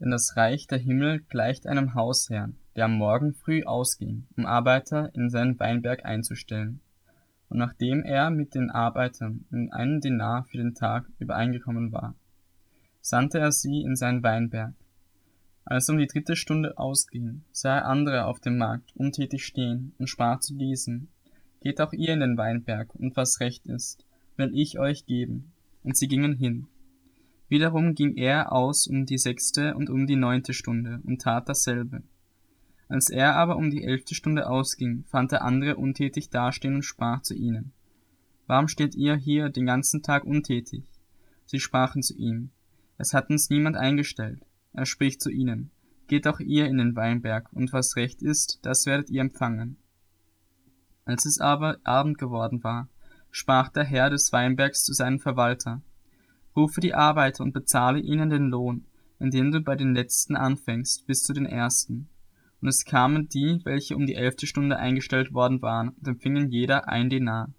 Denn 0.00 0.10
das 0.10 0.36
Reich 0.36 0.66
der 0.66 0.78
Himmel 0.78 1.20
gleicht 1.28 1.66
einem 1.66 1.94
Hausherrn, 1.94 2.56
der 2.76 2.84
am 2.84 2.96
Morgen 2.96 3.34
früh 3.34 3.64
ausging, 3.64 4.26
um 4.36 4.46
Arbeiter 4.46 5.12
in 5.14 5.30
seinen 5.30 5.58
Weinberg 5.58 6.04
einzustellen. 6.04 6.80
Und 7.48 7.58
nachdem 7.58 8.04
er 8.04 8.30
mit 8.30 8.54
den 8.54 8.70
Arbeitern 8.70 9.46
in 9.50 9.72
einen 9.72 10.00
Denar 10.00 10.44
für 10.44 10.58
den 10.58 10.74
Tag 10.74 11.06
übereingekommen 11.18 11.92
war, 11.92 12.14
sandte 13.00 13.38
er 13.38 13.52
sie 13.52 13.80
in 13.80 13.96
seinen 13.96 14.22
Weinberg. 14.22 14.74
Als 15.64 15.88
um 15.88 15.98
die 15.98 16.06
dritte 16.06 16.36
Stunde 16.36 16.78
ausging, 16.78 17.42
sah 17.52 17.78
er 17.78 17.86
andere 17.86 18.24
auf 18.26 18.40
dem 18.40 18.56
Markt 18.58 18.94
untätig 18.94 19.44
stehen 19.44 19.94
und 19.98 20.08
sprach 20.08 20.40
zu 20.40 20.54
diesen, 20.54 21.08
Geht 21.60 21.80
auch 21.80 21.92
ihr 21.92 22.12
in 22.12 22.20
den 22.20 22.38
Weinberg, 22.38 22.94
und 22.94 23.16
was 23.16 23.40
recht 23.40 23.66
ist, 23.66 24.06
will 24.36 24.52
ich 24.54 24.78
euch 24.78 25.06
geben. 25.06 25.52
Und 25.82 25.96
sie 25.96 26.06
gingen 26.06 26.36
hin. 26.36 26.68
Wiederum 27.48 27.94
ging 27.94 28.16
er 28.16 28.52
aus 28.52 28.86
um 28.86 29.06
die 29.06 29.18
sechste 29.18 29.74
und 29.74 29.88
um 29.88 30.06
die 30.06 30.16
neunte 30.16 30.52
Stunde 30.52 31.00
und 31.04 31.22
tat 31.22 31.48
dasselbe. 31.48 32.02
Als 32.88 33.10
er 33.10 33.36
aber 33.36 33.56
um 33.56 33.70
die 33.70 33.84
elfte 33.84 34.14
Stunde 34.14 34.48
ausging, 34.48 35.04
fand 35.08 35.32
er 35.32 35.42
andere 35.42 35.76
untätig 35.76 36.30
dastehen 36.30 36.76
und 36.76 36.84
sprach 36.84 37.22
zu 37.22 37.34
ihnen, 37.34 37.72
Warum 38.46 38.68
steht 38.68 38.94
ihr 38.94 39.14
hier 39.14 39.50
den 39.50 39.66
ganzen 39.66 40.02
Tag 40.02 40.24
untätig? 40.24 40.84
Sie 41.44 41.60
sprachen 41.60 42.02
zu 42.02 42.14
ihm, 42.16 42.50
Es 42.96 43.12
hat 43.12 43.28
uns 43.28 43.50
niemand 43.50 43.76
eingestellt. 43.76 44.40
Er 44.72 44.86
spricht 44.86 45.20
zu 45.20 45.30
ihnen, 45.30 45.70
Geht 46.06 46.26
auch 46.26 46.40
ihr 46.40 46.66
in 46.66 46.78
den 46.78 46.96
Weinberg, 46.96 47.52
und 47.52 47.74
was 47.74 47.96
recht 47.96 48.22
ist, 48.22 48.60
das 48.62 48.86
werdet 48.86 49.10
ihr 49.10 49.20
empfangen. 49.20 49.76
Als 51.04 51.26
es 51.26 51.38
aber 51.40 51.76
Abend 51.84 52.16
geworden 52.16 52.64
war, 52.64 52.88
sprach 53.30 53.68
der 53.68 53.84
Herr 53.84 54.08
des 54.08 54.32
Weinbergs 54.32 54.84
zu 54.84 54.94
seinem 54.94 55.20
Verwalter, 55.20 55.82
Rufe 56.58 56.80
die 56.80 56.94
Arbeiter 56.94 57.44
und 57.44 57.52
bezahle 57.52 58.00
ihnen 58.00 58.28
den 58.28 58.48
Lohn, 58.48 58.84
indem 59.18 59.50
du 59.50 59.60
bei 59.60 59.76
den 59.76 59.94
letzten 59.94 60.36
anfängst 60.36 61.06
bis 61.06 61.22
zu 61.22 61.32
den 61.32 61.46
ersten. 61.46 62.08
Und 62.60 62.68
es 62.68 62.84
kamen 62.84 63.28
die, 63.28 63.60
welche 63.64 63.96
um 63.96 64.06
die 64.06 64.16
elfte 64.16 64.46
Stunde 64.46 64.76
eingestellt 64.76 65.32
worden 65.32 65.62
waren, 65.62 65.90
und 65.90 66.08
empfingen 66.08 66.50
jeder 66.50 66.88
ein 66.88 67.08
Denar. 67.08 67.50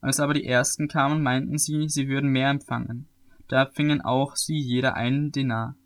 Als 0.00 0.18
aber 0.18 0.34
die 0.34 0.46
ersten 0.46 0.88
kamen, 0.88 1.22
meinten 1.22 1.58
sie, 1.58 1.88
sie 1.88 2.08
würden 2.08 2.30
mehr 2.30 2.48
empfangen. 2.48 3.06
Da 3.48 3.62
empfingen 3.64 4.00
auch 4.00 4.36
sie 4.36 4.58
jeder 4.58 4.94
einen 4.94 5.30
Denar. 5.30 5.76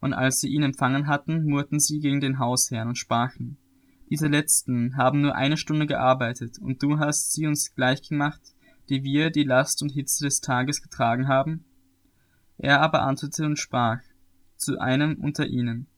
Und 0.00 0.14
als 0.14 0.40
sie 0.40 0.48
ihn 0.48 0.62
empfangen 0.62 1.06
hatten, 1.06 1.44
murrten 1.44 1.78
sie 1.78 2.00
gegen 2.00 2.20
den 2.20 2.38
Hausherrn 2.38 2.88
und 2.88 2.96
sprachen, 2.96 3.58
diese 4.12 4.28
letzten 4.28 4.98
haben 4.98 5.22
nur 5.22 5.34
eine 5.36 5.56
Stunde 5.56 5.86
gearbeitet, 5.86 6.58
und 6.58 6.82
du 6.82 6.98
hast 6.98 7.32
sie 7.32 7.46
uns 7.46 7.74
gleichgemacht, 7.74 8.42
die 8.90 9.04
wir 9.04 9.30
die 9.30 9.42
Last 9.42 9.80
und 9.80 9.88
Hitze 9.88 10.24
des 10.24 10.42
Tages 10.42 10.82
getragen 10.82 11.28
haben? 11.28 11.64
Er 12.62 12.80
aber 12.80 13.02
antwortete 13.02 13.44
und 13.44 13.58
sprach 13.58 13.98
zu 14.56 14.78
einem 14.78 15.16
unter 15.16 15.48
ihnen, 15.48 15.88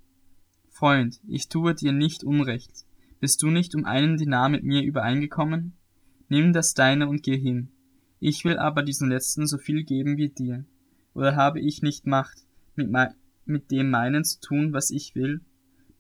Freund, 0.70 1.20
ich 1.28 1.50
tue 1.50 1.74
dir 1.74 1.92
nicht 1.92 2.24
Unrecht. 2.24 2.86
Bist 3.20 3.42
du 3.42 3.50
nicht 3.50 3.74
um 3.74 3.84
einen 3.84 4.16
Dinar 4.16 4.48
mit 4.48 4.64
mir 4.64 4.82
übereingekommen? 4.82 5.74
Nimm 6.30 6.54
das 6.54 6.72
deine 6.72 7.06
und 7.06 7.22
geh 7.22 7.36
hin. 7.36 7.68
Ich 8.18 8.46
will 8.46 8.56
aber 8.56 8.82
diesen 8.82 9.10
letzten 9.10 9.46
so 9.46 9.58
viel 9.58 9.84
geben 9.84 10.16
wie 10.16 10.30
dir. 10.30 10.64
Oder 11.12 11.36
habe 11.36 11.60
ich 11.60 11.82
nicht 11.82 12.06
Macht, 12.06 12.38
mit, 12.76 12.88
mit 13.44 13.70
dem 13.70 13.90
meinen 13.90 14.24
zu 14.24 14.40
tun, 14.40 14.72
was 14.72 14.90
ich 14.90 15.14
will? 15.14 15.42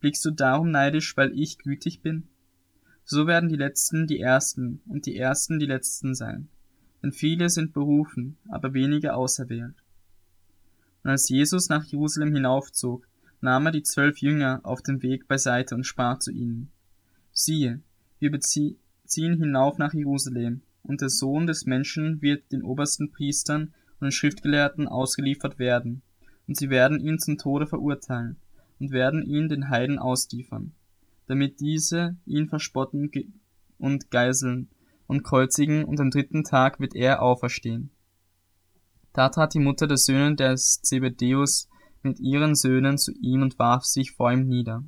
Blickst 0.00 0.24
du 0.24 0.30
darum 0.30 0.70
neidisch, 0.70 1.14
weil 1.14 1.38
ich 1.38 1.58
gütig 1.58 2.00
bin? 2.00 2.26
So 3.04 3.26
werden 3.26 3.50
die 3.50 3.56
Letzten 3.56 4.06
die 4.06 4.20
Ersten 4.20 4.80
und 4.86 5.04
die 5.04 5.18
Ersten 5.18 5.58
die 5.58 5.66
Letzten 5.66 6.14
sein. 6.14 6.48
Denn 7.02 7.12
viele 7.12 7.50
sind 7.50 7.74
berufen, 7.74 8.38
aber 8.48 8.72
wenige 8.72 9.14
auserwählt. 9.14 9.83
Und 11.04 11.10
als 11.10 11.28
Jesus 11.28 11.68
nach 11.68 11.84
Jerusalem 11.84 12.34
hinaufzog, 12.34 13.06
nahm 13.40 13.66
er 13.66 13.72
die 13.72 13.82
zwölf 13.82 14.18
Jünger 14.18 14.60
auf 14.62 14.80
dem 14.82 15.02
Weg 15.02 15.28
beiseite 15.28 15.74
und 15.74 15.84
sprach 15.84 16.18
zu 16.18 16.32
ihnen, 16.32 16.70
siehe, 17.30 17.80
wir 18.18 18.40
ziehen 18.40 19.38
hinauf 19.38 19.76
nach 19.76 19.92
Jerusalem, 19.92 20.62
und 20.82 21.02
der 21.02 21.10
Sohn 21.10 21.46
des 21.46 21.66
Menschen 21.66 22.22
wird 22.22 22.50
den 22.52 22.62
obersten 22.62 23.10
Priestern 23.10 23.74
und 24.00 24.06
den 24.06 24.12
Schriftgelehrten 24.12 24.88
ausgeliefert 24.88 25.58
werden, 25.58 26.02
und 26.48 26.56
sie 26.56 26.70
werden 26.70 27.00
ihn 27.00 27.18
zum 27.18 27.36
Tode 27.36 27.66
verurteilen, 27.66 28.36
und 28.80 28.90
werden 28.90 29.22
ihn 29.22 29.48
den 29.48 29.68
Heiden 29.68 29.98
ausliefern, 29.98 30.72
damit 31.26 31.60
diese 31.60 32.16
ihn 32.24 32.48
verspotten 32.48 33.10
und 33.78 34.10
geiseln 34.10 34.68
und 35.06 35.22
kreuzigen, 35.22 35.84
und 35.84 36.00
am 36.00 36.10
dritten 36.10 36.44
Tag 36.44 36.80
wird 36.80 36.94
er 36.94 37.20
auferstehen. 37.20 37.90
Da 39.14 39.28
trat 39.28 39.54
die 39.54 39.60
Mutter 39.60 39.86
der 39.86 39.96
Söhne 39.96 40.34
des 40.34 40.82
Zebedeus 40.82 41.68
mit 42.02 42.18
ihren 42.20 42.54
Söhnen 42.54 42.98
zu 42.98 43.12
ihm 43.12 43.42
und 43.42 43.58
warf 43.58 43.84
sich 43.84 44.10
vor 44.10 44.30
ihm 44.30 44.46
nieder, 44.46 44.84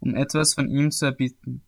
um 0.00 0.14
etwas 0.14 0.54
von 0.54 0.70
ihm 0.70 0.90
zu 0.90 1.04
erbitten. 1.04 1.62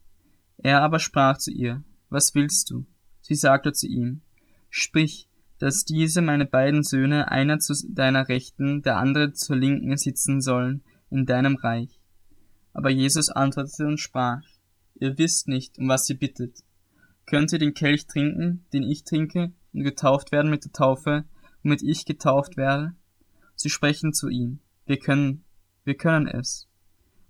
Er 0.57 0.81
aber 0.83 1.01
sprach 1.01 1.39
zu 1.39 1.51
ihr, 1.51 1.83
Was 2.09 2.35
willst 2.35 2.71
du? 2.71 2.87
Sie 3.21 3.35
sagte 3.35 3.73
zu 3.73 3.89
ihm, 3.89 4.23
Sprich, 4.71 5.29
dass 5.59 5.85
diese 5.85 6.23
meine 6.23 6.47
beiden 6.47 6.85
Söhne, 6.85 7.33
einer 7.33 7.59
zu 7.59 7.75
deiner 7.89 8.29
Rechten, 8.29 8.83
der 8.83 8.97
andere 8.97 9.33
zur 9.33 9.57
Linken 9.57 9.97
sitzen 9.97 10.41
sollen 10.41 10.83
in 11.11 11.27
deinem 11.27 11.57
Reich. 11.57 12.01
Aber 12.73 12.91
Jesus 12.91 13.29
antwortete 13.29 13.87
und 13.87 13.99
sprach, 13.99 14.43
Ihr 14.95 15.19
wisst 15.19 15.49
nicht, 15.49 15.79
um 15.79 15.89
was 15.89 16.09
ihr 16.09 16.19
bittet. 16.19 16.59
Könnt 17.27 17.53
ihr 17.53 17.59
den 17.59 17.75
Kelch 17.75 18.07
trinken, 18.07 18.65
den 18.73 18.85
ich 18.85 19.03
trinke, 19.03 19.53
und 19.73 19.83
getauft 19.83 20.31
werden 20.33 20.51
mit 20.51 20.65
der 20.65 20.73
Taufe, 20.73 21.25
womit 21.69 21.83
ich 21.83 22.07
getauft 22.07 22.57
werde? 22.57 22.95
Sie 23.55 23.69
sprechen 23.69 24.15
zu 24.15 24.31
ihm, 24.31 24.61
wir 24.87 24.99
können, 24.99 25.45
wir 25.85 25.97
können 25.97 26.27
es. 26.27 26.67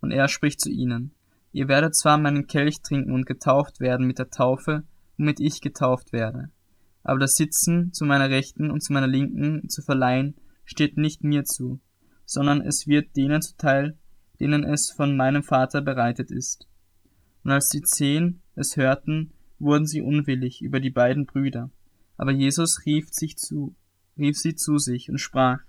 Und 0.00 0.12
er 0.12 0.28
spricht 0.28 0.60
zu 0.60 0.70
ihnen, 0.70 1.10
ihr 1.50 1.66
werdet 1.66 1.96
zwar 1.96 2.18
meinen 2.18 2.46
Kelch 2.46 2.80
trinken 2.80 3.10
und 3.10 3.26
getauft 3.26 3.80
werden 3.80 4.06
mit 4.06 4.20
der 4.20 4.30
Taufe, 4.30 4.84
womit 5.16 5.40
ich 5.40 5.60
getauft 5.60 6.12
werde. 6.12 6.50
Aber 7.02 7.18
das 7.18 7.34
Sitzen 7.34 7.92
zu 7.92 8.04
meiner 8.04 8.30
Rechten 8.30 8.70
und 8.70 8.80
zu 8.80 8.92
meiner 8.92 9.08
Linken 9.08 9.68
zu 9.68 9.82
verleihen, 9.82 10.36
steht 10.64 10.96
nicht 10.96 11.24
mir 11.24 11.42
zu, 11.42 11.80
sondern 12.24 12.60
es 12.60 12.86
wird 12.86 13.16
denen 13.16 13.42
zuteil, 13.42 13.98
denen 14.38 14.62
es 14.62 14.92
von 14.92 15.16
meinem 15.16 15.42
Vater 15.42 15.80
bereitet 15.80 16.30
ist. 16.30 16.68
Und 17.42 17.50
als 17.50 17.70
die 17.70 17.82
zehn 17.82 18.40
es 18.54 18.76
hörten, 18.76 19.32
wurden 19.58 19.86
sie 19.86 20.00
unwillig 20.00 20.62
über 20.62 20.78
die 20.78 20.90
beiden 20.90 21.26
Brüder. 21.26 21.72
Aber 22.16 22.30
Jesus 22.30 22.86
rief 22.86 23.08
sich 23.10 23.36
zu, 23.36 23.74
rief 24.18 24.38
sie 24.38 24.54
zu 24.54 24.78
sich 24.78 25.10
und 25.10 25.18
sprach, 25.18 25.60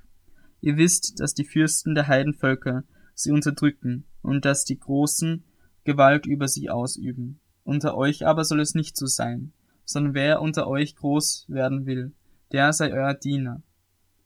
Ihr 0.62 0.78
wisst, 0.78 1.20
dass 1.20 1.34
die 1.34 1.46
Fürsten 1.46 1.96
der 1.96 2.08
Heidenvölker 2.08 2.84
sie 3.14 3.32
unterdrücken 3.32 4.06
und 4.22 4.46
dass 4.46 4.66
die 4.66 4.80
Großen 4.80 5.44
Gewalt 5.86 6.26
über 6.26 6.48
sie 6.48 6.70
ausüben. 6.70 7.40
Unter 7.64 7.96
euch 7.96 8.26
aber 8.26 8.44
soll 8.44 8.60
es 8.60 8.76
nicht 8.76 8.98
so 8.98 9.06
sein, 9.06 9.54
sondern 9.86 10.14
wer 10.14 10.42
unter 10.42 10.68
euch 10.68 10.96
groß 10.96 11.46
werden 11.48 11.86
will, 11.86 12.14
der 12.52 12.74
sei 12.74 12.94
euer 12.94 13.14
Diener. 13.14 13.62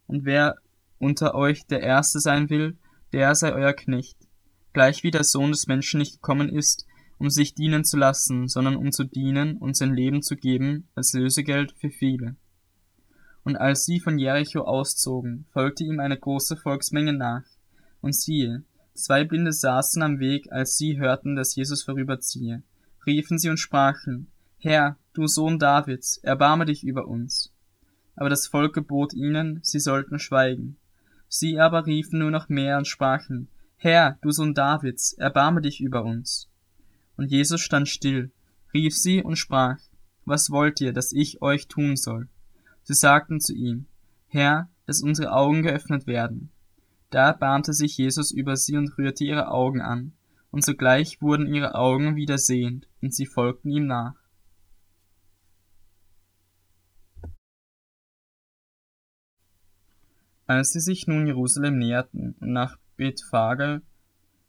Und 0.07 0.25
wer 0.25 0.55
unter 0.97 1.35
euch 1.35 1.66
der 1.67 1.81
Erste 1.81 2.19
sein 2.19 2.50
will, 2.50 2.78
der 3.11 3.35
sei 3.35 3.53
euer 3.53 3.73
Knecht, 3.73 4.17
gleich 4.73 5.03
wie 5.03 5.11
der 5.11 5.23
Sohn 5.23 5.51
des 5.51 5.67
Menschen 5.67 6.00
nicht 6.00 6.16
gekommen 6.16 6.50
ist, 6.50 6.85
um 7.17 7.29
sich 7.29 7.53
dienen 7.53 7.85
zu 7.85 7.97
lassen, 7.97 8.47
sondern 8.47 8.75
um 8.75 8.91
zu 8.91 9.03
dienen 9.03 9.57
und 9.57 9.78
sein 9.78 9.94
Leben 9.94 10.22
zu 10.22 10.35
geben 10.35 10.88
als 10.95 11.13
Lösegeld 11.13 11.73
für 11.73 11.90
viele. 11.90 12.35
Und 13.43 13.57
als 13.57 13.85
sie 13.85 13.99
von 13.99 14.17
Jericho 14.17 14.61
auszogen, 14.61 15.45
folgte 15.51 15.83
ihm 15.83 15.99
eine 15.99 16.17
große 16.17 16.55
Volksmenge 16.55 17.13
nach. 17.13 17.43
Und 18.01 18.15
siehe, 18.15 18.63
zwei 18.93 19.23
Blinde 19.23 19.51
saßen 19.51 20.01
am 20.01 20.19
Weg, 20.19 20.51
als 20.51 20.77
sie 20.77 20.97
hörten, 20.97 21.35
dass 21.35 21.55
Jesus 21.55 21.83
vorüberziehe. 21.83 22.63
Riefen 23.05 23.37
sie 23.37 23.49
und 23.49 23.57
sprachen, 23.57 24.31
Herr, 24.57 24.97
du 25.13 25.27
Sohn 25.27 25.59
Davids, 25.59 26.17
erbarme 26.17 26.65
dich 26.65 26.85
über 26.85 27.07
uns. 27.07 27.53
Aber 28.15 28.29
das 28.29 28.47
Volk 28.47 28.73
gebot 28.73 29.13
ihnen, 29.13 29.59
sie 29.61 29.79
sollten 29.79 30.19
schweigen. 30.19 30.77
Sie 31.27 31.59
aber 31.59 31.85
riefen 31.85 32.19
nur 32.19 32.31
noch 32.31 32.47
mehr 32.47 32.77
und 32.77 32.87
sprachen, 32.87 33.49
Herr, 33.75 34.17
du 34.22 34.31
Sohn 34.31 34.53
Davids, 34.53 35.13
erbarme 35.13 35.61
dich 35.61 35.81
über 35.81 36.05
uns. 36.05 36.47
Und 37.17 37.31
Jesus 37.31 37.59
stand 37.59 37.89
still, 37.89 38.31
rief 38.73 38.96
sie 38.96 39.22
und 39.22 39.35
sprach, 39.35 39.79
Was 40.25 40.49
wollt 40.49 40.79
ihr, 40.79 40.93
dass 40.93 41.11
ich 41.11 41.41
euch 41.41 41.67
tun 41.67 41.97
soll? 41.97 42.29
Sie 42.84 42.94
sagten 42.94 43.40
zu 43.40 43.53
ihm, 43.53 43.85
Herr, 44.28 44.70
dass 44.85 45.02
unsere 45.02 45.32
Augen 45.32 45.64
geöffnet 45.64 46.08
werden. 46.08 46.52
Da 47.09 47.28
erbarmte 47.28 47.74
sich 47.74 47.97
Jesus 47.97 48.32
über 48.32 48.56
sie 48.56 48.76
und 48.76 48.97
rührte 48.97 49.24
ihre 49.24 49.50
Augen 49.50 49.82
an, 49.82 50.14
und 50.52 50.64
sogleich 50.64 51.22
wurden 51.22 51.47
ihre 51.47 51.76
Augen 51.76 52.16
wieder 52.16 52.38
sehend, 52.38 52.88
und 53.02 53.14
sie 53.14 53.26
folgten 53.26 53.70
ihm 53.70 53.88
nach. 53.88 54.16
Als 60.46 60.72
sie 60.72 60.82
sich 60.82 61.08
nun 61.08 61.26
Jerusalem 61.26 61.78
näherten 61.78 62.35
und 62.40 62.52
nach 62.52 62.78
Bethphage 62.97 63.82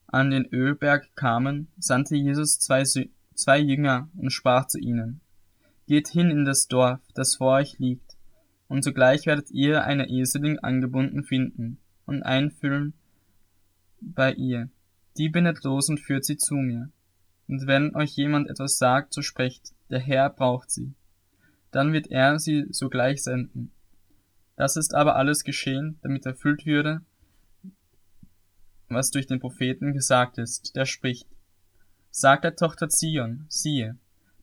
an 0.07 0.31
den 0.31 0.47
Ölberg 0.47 1.15
kamen, 1.15 1.69
sandte 1.79 2.17
Jesus 2.17 2.59
zwei, 2.59 2.85
zwei 3.35 3.59
Jünger 3.59 4.09
und 4.17 4.31
sprach 4.31 4.67
zu 4.67 4.79
ihnen, 4.79 5.21
Geht 5.87 6.09
hin 6.09 6.31
in 6.31 6.45
das 6.45 6.67
Dorf, 6.67 7.01
das 7.15 7.37
vor 7.37 7.59
euch 7.59 7.79
liegt, 7.79 8.14
und 8.69 8.83
sogleich 8.83 9.27
werdet 9.27 9.51
ihr 9.51 9.85
eine 9.85 10.09
Eselin 10.09 10.59
angebunden 10.59 11.25
finden 11.25 11.79
und 12.07 12.23
einfüllen 12.23 12.95
bei 14.01 14.33
ihr. 14.33 14.69
Die 15.17 15.29
bindet 15.29 15.63
los 15.65 15.89
und 15.89 16.01
führt 16.01 16.25
sie 16.25 16.37
zu 16.37 16.55
mir. 16.55 16.91
Und 17.47 17.67
wenn 17.67 17.95
euch 17.95 18.17
jemand 18.17 18.49
etwas 18.49 18.79
sagt, 18.79 19.13
so 19.13 19.23
sprecht, 19.23 19.75
der 19.91 20.01
Herr 20.01 20.31
braucht 20.31 20.71
sie. 20.71 20.95
Dann 21.71 21.93
wird 21.93 22.11
er 22.11 22.39
sie 22.39 22.67
sogleich 22.71 23.23
senden. 23.23 23.71
Das 24.57 24.77
ist 24.77 24.95
aber 24.95 25.17
alles 25.17 25.45
geschehen, 25.45 25.99
damit 26.03 26.27
erfüllt 26.27 26.65
würde, 26.65 27.03
was 28.89 29.11
durch 29.11 29.27
den 29.27 29.41
Propheten 29.41 29.93
gesagt 29.93 30.39
ist, 30.39 30.77
der 30.77 30.85
spricht. 30.85 31.29
Sag 32.11 32.43
der 32.43 32.55
Tochter 32.55 32.89
Zion, 32.89 33.45
siehe, 33.49 33.97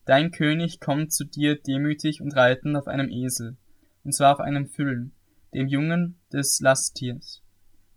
dein 0.04 0.30
König 0.30 0.78
kommt 0.80 1.12
zu 1.12 1.24
dir 1.24 1.56
demütig 1.56 2.20
und 2.20 2.36
reitend 2.36 2.76
auf 2.76 2.86
einem 2.86 3.08
Esel, 3.08 3.56
und 4.04 4.12
zwar 4.12 4.32
auf 4.34 4.40
einem 4.40 4.66
Füllen, 4.66 5.12
dem 5.54 5.68
Jungen 5.68 6.18
des 6.32 6.60
Lasttiers. 6.60 7.42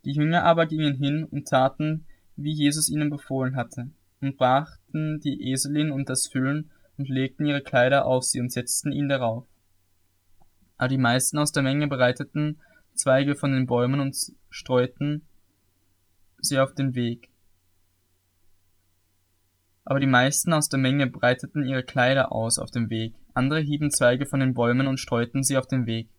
Die 0.04 0.12
Jünger 0.12 0.44
aber 0.44 0.66
gingen 0.66 0.96
hin 0.96 1.24
und 1.24 1.48
taten, 1.48 2.06
wie 2.36 2.54
Jesus 2.54 2.90
ihnen 2.90 3.10
befohlen 3.10 3.56
hatte, 3.56 3.90
und 4.22 4.38
brachten 4.38 5.20
die 5.20 5.52
Eselin 5.52 5.92
und 5.92 6.10
das 6.10 6.28
Füllen 6.28 6.72
und 6.98 7.10
legten 7.10 7.46
ihre 7.46 7.62
Kleider 7.62 8.06
auf 8.06 8.24
sie 8.24 8.40
und 8.40 8.52
setzten 8.52 8.92
ihn 8.92 9.10
darauf. 9.10 9.46
Aber 10.78 10.90
die 10.90 10.98
meisten 10.98 11.38
aus 11.38 11.52
der 11.52 11.64
Menge 11.64 11.88
bereiteten 11.88 12.60
Zweige 12.94 13.36
von 13.36 13.52
den 13.52 13.66
Bäumen 13.66 14.00
und 14.00 14.16
streuten 14.50 15.28
sie 16.40 16.60
auf 16.60 16.74
den 16.74 16.96
Weg. 16.96 17.30
Aber 19.84 20.00
die 20.00 20.08
meisten 20.08 20.54
aus 20.54 20.70
der 20.70 20.80
Menge 20.80 21.08
breiteten 21.08 21.66
ihre 21.66 21.84
Kleider 21.84 22.32
aus 22.32 22.58
auf 22.58 22.72
dem 22.72 22.90
Weg, 22.90 23.16
andere 23.36 23.60
hieben 23.60 23.92
Zweige 23.92 24.26
von 24.26 24.40
den 24.40 24.54
Bäumen 24.54 24.88
und 24.88 25.00
streuten 25.00 25.44
sie 25.44 25.58
auf 25.58 25.68
den 25.68 25.86
Weg. 25.86 26.10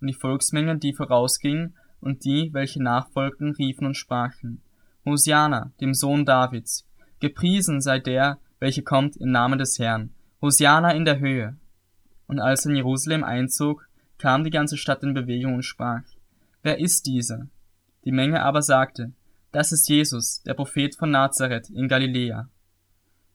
Und 0.00 0.06
die 0.08 0.14
Volksmenge, 0.14 0.78
die 0.78 0.94
vorausging, 0.94 1.74
und 2.00 2.24
die, 2.24 2.52
welche 2.52 2.82
nachfolgten, 2.82 3.52
riefen 3.52 3.86
und 3.86 3.96
sprachen, 3.96 4.60
Hosiana, 5.04 5.72
dem 5.80 5.94
Sohn 5.94 6.24
Davids, 6.24 6.86
gepriesen 7.20 7.80
sei 7.80 8.00
der, 8.00 8.38
welcher 8.58 8.82
kommt 8.82 9.16
im 9.16 9.30
Namen 9.30 9.58
des 9.58 9.78
Herrn, 9.78 10.10
Hosiana 10.40 10.92
in 10.92 11.04
der 11.04 11.20
Höhe. 11.20 11.56
Und 12.26 12.40
als 12.40 12.64
er 12.64 12.70
in 12.70 12.76
Jerusalem 12.76 13.22
einzog, 13.22 13.88
kam 14.18 14.42
die 14.42 14.50
ganze 14.50 14.76
Stadt 14.76 15.02
in 15.02 15.14
Bewegung 15.14 15.54
und 15.54 15.64
sprach, 15.64 16.02
Wer 16.62 16.78
ist 16.78 17.06
dieser? 17.06 17.48
Die 18.04 18.12
Menge 18.12 18.42
aber 18.42 18.62
sagte, 18.62 19.12
das 19.52 19.70
ist 19.72 19.88
Jesus, 19.88 20.42
der 20.42 20.54
Prophet 20.54 20.94
von 20.96 21.10
Nazareth 21.10 21.70
in 21.70 21.88
Galiläa. 21.88 22.48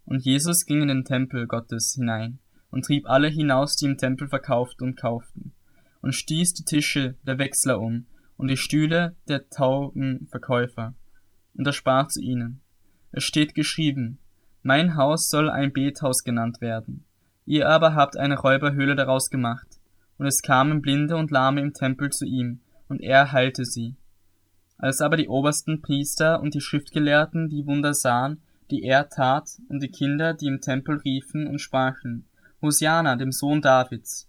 Und 0.06 0.26
Jesus 0.26 0.66
ging 0.66 0.82
in 0.82 0.88
den 0.88 1.06
Tempel 1.06 1.48
Gottes 1.48 1.94
hinein 1.96 2.40
und 2.72 2.86
trieb 2.86 3.10
alle 3.10 3.28
hinaus, 3.28 3.76
die 3.76 3.86
im 3.86 3.98
Tempel 3.98 4.28
verkauften 4.28 4.88
und 4.88 4.96
kauften, 4.96 5.54
und 6.02 6.14
stieß 6.14 6.54
die 6.54 6.66
Tische 6.66 7.16
der 7.26 7.38
Wechsler 7.38 7.80
um 7.80 8.06
und 8.38 8.50
die 8.50 8.58
Stühle 8.58 9.16
der 9.28 9.50
Taubenverkäufer. 9.50 10.94
Und 11.56 11.68
er 11.68 11.74
sprach 11.74 12.08
zu 12.08 12.22
ihnen, 12.22 12.62
es 13.12 13.24
steht 13.24 13.56
geschrieben, 13.56 14.20
mein 14.62 14.96
Haus 14.96 15.30
soll 15.30 15.50
ein 15.50 15.72
Bethaus 15.72 16.24
genannt 16.24 16.62
werden. 16.62 17.06
Ihr 17.46 17.70
aber 17.70 17.96
habt 17.96 18.18
eine 18.18 18.38
Räuberhöhle 18.38 18.96
daraus 18.96 19.30
gemacht. 19.30 19.68
Und 20.18 20.26
es 20.26 20.42
kamen 20.42 20.82
Blinde 20.82 21.16
und 21.16 21.32
Lahme 21.32 21.62
im 21.62 21.74
Tempel 21.74 22.12
zu 22.12 22.26
ihm, 22.26 22.60
und 22.90 23.02
er 23.02 23.32
heilte 23.32 23.64
sie. 23.64 23.96
Als 24.78 25.02
aber 25.02 25.16
die 25.16 25.30
obersten 25.30 25.82
Priester 25.82 26.42
und 26.42 26.54
die 26.54 26.62
Schriftgelehrten 26.62 27.50
die 27.50 27.66
Wunder 27.66 27.94
sahen, 27.94 28.42
die 28.70 28.84
er 28.84 29.10
tat, 29.10 29.50
und 29.70 29.82
die 29.82 29.90
Kinder, 29.90 30.34
die 30.34 30.48
im 30.48 30.60
Tempel 30.60 30.98
riefen 30.98 31.48
und 31.48 31.60
sprachen, 31.60 32.26
Hosiana, 32.62 33.16
dem 33.16 33.32
Sohn 33.32 33.62
Davids, 33.62 34.28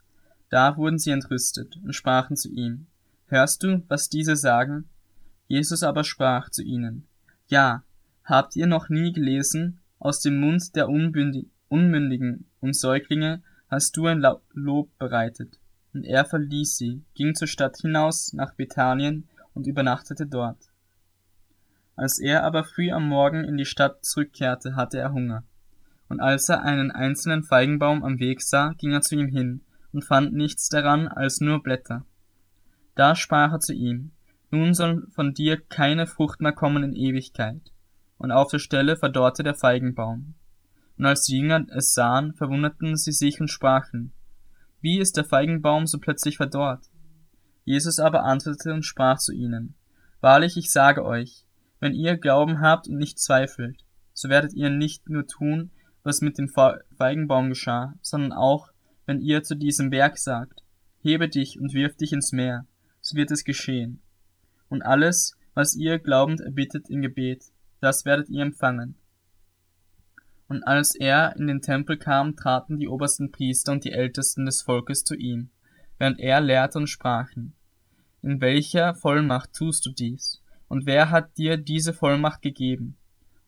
da 0.51 0.77
wurden 0.77 0.99
sie 0.99 1.11
entrüstet 1.11 1.77
und 1.77 1.95
sprachen 1.95 2.37
zu 2.37 2.51
ihm, 2.51 2.87
Hörst 3.27 3.63
du, 3.63 3.83
was 3.89 4.09
diese 4.09 4.37
sagen? 4.37 4.89
Jesus 5.49 5.83
aber 5.83 6.05
sprach 6.05 6.49
zu 6.51 6.63
ihnen, 6.63 7.07
Ja, 7.47 7.85
habt 8.25 8.57
ihr 8.57 8.67
noch 8.67 8.89
nie 8.89 9.13
gelesen, 9.13 9.81
aus 9.99 10.21
dem 10.21 10.41
Mund 10.41 10.77
der 10.77 10.89
Unmündigen 10.89 12.47
und 12.61 12.77
Säuglinge 12.77 13.43
hast 13.69 13.97
du 13.97 14.07
ein 14.07 14.25
Lob 14.53 14.97
bereitet. 14.99 15.59
Und 15.93 16.05
er 16.05 16.25
verließ 16.25 16.77
sie, 16.77 17.03
ging 17.15 17.35
zur 17.35 17.49
Stadt 17.49 17.79
hinaus 17.79 18.33
nach 18.33 18.55
Bethanien 18.55 19.29
und 19.55 19.67
übernachtete 19.67 20.27
dort. 20.27 20.71
Als 21.97 22.21
er 22.21 22.45
aber 22.45 22.65
früh 22.65 22.91
am 22.91 23.09
Morgen 23.09 23.45
in 23.45 23.57
die 23.57 23.65
Stadt 23.65 24.05
zurückkehrte, 24.05 24.77
hatte 24.77 24.99
er 24.99 25.13
Hunger. 25.13 25.43
Und 26.09 26.21
als 26.21 26.49
er 26.49 26.63
einen 26.63 26.91
einzelnen 26.91 27.43
Feigenbaum 27.43 28.03
am 28.03 28.19
Weg 28.19 28.41
sah, 28.43 28.73
ging 28.79 28.93
er 28.93 29.03
zu 29.03 29.15
ihm 29.15 29.29
hin 29.29 29.63
und 29.93 30.05
fand 30.05 30.33
nichts 30.33 30.69
daran 30.69 31.09
als 31.09 31.41
nur 31.41 31.63
Blätter. 31.63 32.05
Da 32.95 33.15
sprach 33.15 33.53
er 33.53 33.61
zu 33.61 33.75
ihm, 33.75 34.13
Nun 34.51 34.75
soll 34.75 35.07
von 35.11 35.35
dir 35.35 35.61
keine 35.61 36.07
Frucht 36.07 36.41
mehr 36.41 36.53
kommen 36.53 36.83
in 36.83 36.95
Ewigkeit. 36.95 37.73
Und 38.17 38.33
auf 38.33 38.51
der 38.51 38.59
Stelle 38.59 38.97
verdorrte 38.97 39.43
der 39.43 39.55
Feigenbaum. 39.55 40.35
Und 40.97 41.07
als 41.07 41.23
die 41.23 41.39
Jünger 41.39 41.67
es 41.71 41.95
sahen, 41.95 42.35
verwunderten 42.35 42.97
sie 42.97 43.13
sich 43.13 43.41
und 43.41 43.49
sprachen, 43.49 44.13
Wie 44.81 44.99
ist 44.99 45.17
der 45.17 45.25
Feigenbaum 45.25 45.87
so 45.87 45.99
plötzlich 45.99 46.39
verdorrt? 46.39 46.87
Jesus 47.65 48.01
aber 48.01 48.25
antwortete 48.25 48.73
und 48.73 48.85
sprach 48.85 49.19
zu 49.19 49.33
ihnen, 49.33 49.75
Wahrlich, 50.21 50.57
ich 50.57 50.73
sage 50.73 51.05
euch, 51.05 51.45
wenn 51.81 51.95
ihr 51.95 52.17
Glauben 52.17 52.61
habt 52.61 52.89
und 52.89 52.97
nicht 52.97 53.21
zweifelt, 53.21 53.85
so 54.13 54.29
werdet 54.29 54.55
ihr 54.55 54.71
nicht 54.71 55.09
nur 55.09 55.27
tun, 55.27 55.71
was 56.09 56.23
mit 56.23 56.39
dem 56.39 56.49
Feigenbaum 56.49 57.51
geschah, 57.51 57.95
sondern 58.01 58.33
auch, 58.33 58.71
wenn 59.05 59.21
ihr 59.21 59.43
zu 59.43 59.55
diesem 59.55 59.91
Berg 59.91 60.17
sagt, 60.17 60.63
hebe 61.03 61.29
dich 61.29 61.61
und 61.61 61.75
wirf 61.75 61.97
dich 61.97 62.13
ins 62.15 62.33
Meer, 62.33 62.67
so 63.03 63.15
wird 63.15 63.31
es 63.31 63.45
geschehen. 63.45 64.01
Und 64.71 64.83
alles, 64.83 65.37
was 65.53 65.77
ihr 65.77 65.99
glaubend 65.99 66.41
erbittet 66.41 66.89
im 66.89 67.03
Gebet, 67.03 67.45
das 67.81 68.07
werdet 68.07 68.31
ihr 68.31 68.43
empfangen. 68.43 68.97
Und 70.49 70.63
als 70.63 70.95
er 70.95 71.37
in 71.37 71.47
den 71.47 71.61
Tempel 71.61 71.99
kam, 71.99 72.37
traten 72.37 72.79
die 72.79 72.89
obersten 72.89 73.31
Priester 73.31 73.73
und 73.73 73.85
die 73.85 73.93
Ältesten 73.93 74.47
des 74.47 74.63
Volkes 74.63 75.05
zu 75.05 75.15
ihm, 75.15 75.51
während 75.99 76.19
er 76.21 76.41
lehrte 76.41 76.79
und 76.79 76.87
sprachen, 76.87 77.53
in 78.23 78.41
welcher 78.41 78.95
Vollmacht 78.95 79.53
tust 79.53 79.85
du 79.85 79.91
dies? 79.91 80.43
Und 80.69 80.87
wer 80.87 81.11
hat 81.11 81.37
dir 81.37 81.59
diese 81.59 81.93
Vollmacht 81.93 82.41
gegeben? 82.41 82.97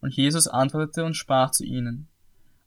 Und 0.03 0.15
Jesus 0.15 0.47
antwortete 0.47 1.05
und 1.05 1.15
sprach 1.15 1.53
zu 1.53 1.65
ihnen, 1.65 2.10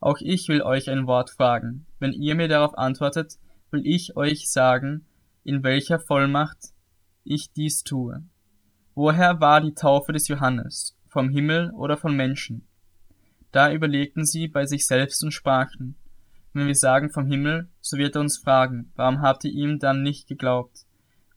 Auch 0.04 0.18
ich 0.20 0.50
will 0.50 0.62
euch 0.62 0.90
ein 0.90 1.08
Wort 1.08 1.30
fragen. 1.30 1.86
Wenn 1.98 2.12
ihr 2.12 2.36
mir 2.36 2.50
darauf 2.50 2.78
antwortet, 2.78 3.38
will 3.72 3.88
ich 3.88 4.18
euch 4.18 4.52
sagen, 4.52 5.06
in 5.46 5.64
welcher 5.64 5.98
Vollmacht 5.98 6.74
ich 7.24 7.54
dies 7.54 7.86
tue. 7.86 8.22
Woher 8.96 9.40
war 9.40 9.62
die 9.62 9.76
Taufe 9.76 10.12
des 10.12 10.28
Johannes? 10.28 10.98
Vom 11.08 11.30
Himmel 11.30 11.72
oder 11.72 11.96
von 11.96 12.18
Menschen? 12.18 12.68
Da 13.54 13.72
überlegten 13.72 14.26
sie 14.26 14.50
bei 14.50 14.66
sich 14.66 14.86
selbst 14.88 15.24
und 15.24 15.32
sprachen, 15.32 15.96
wenn 16.52 16.68
wir 16.68 16.76
sagen 16.76 17.10
vom 17.10 17.26
Himmel, 17.26 17.70
so 17.80 17.98
wird 17.98 18.16
er 18.16 18.22
uns 18.24 18.38
fragen, 18.38 18.92
warum 18.98 19.22
habt 19.22 19.46
ihr 19.46 19.54
ihm 19.54 19.80
dann 19.80 20.04
nicht 20.04 20.28
geglaubt? 20.28 20.80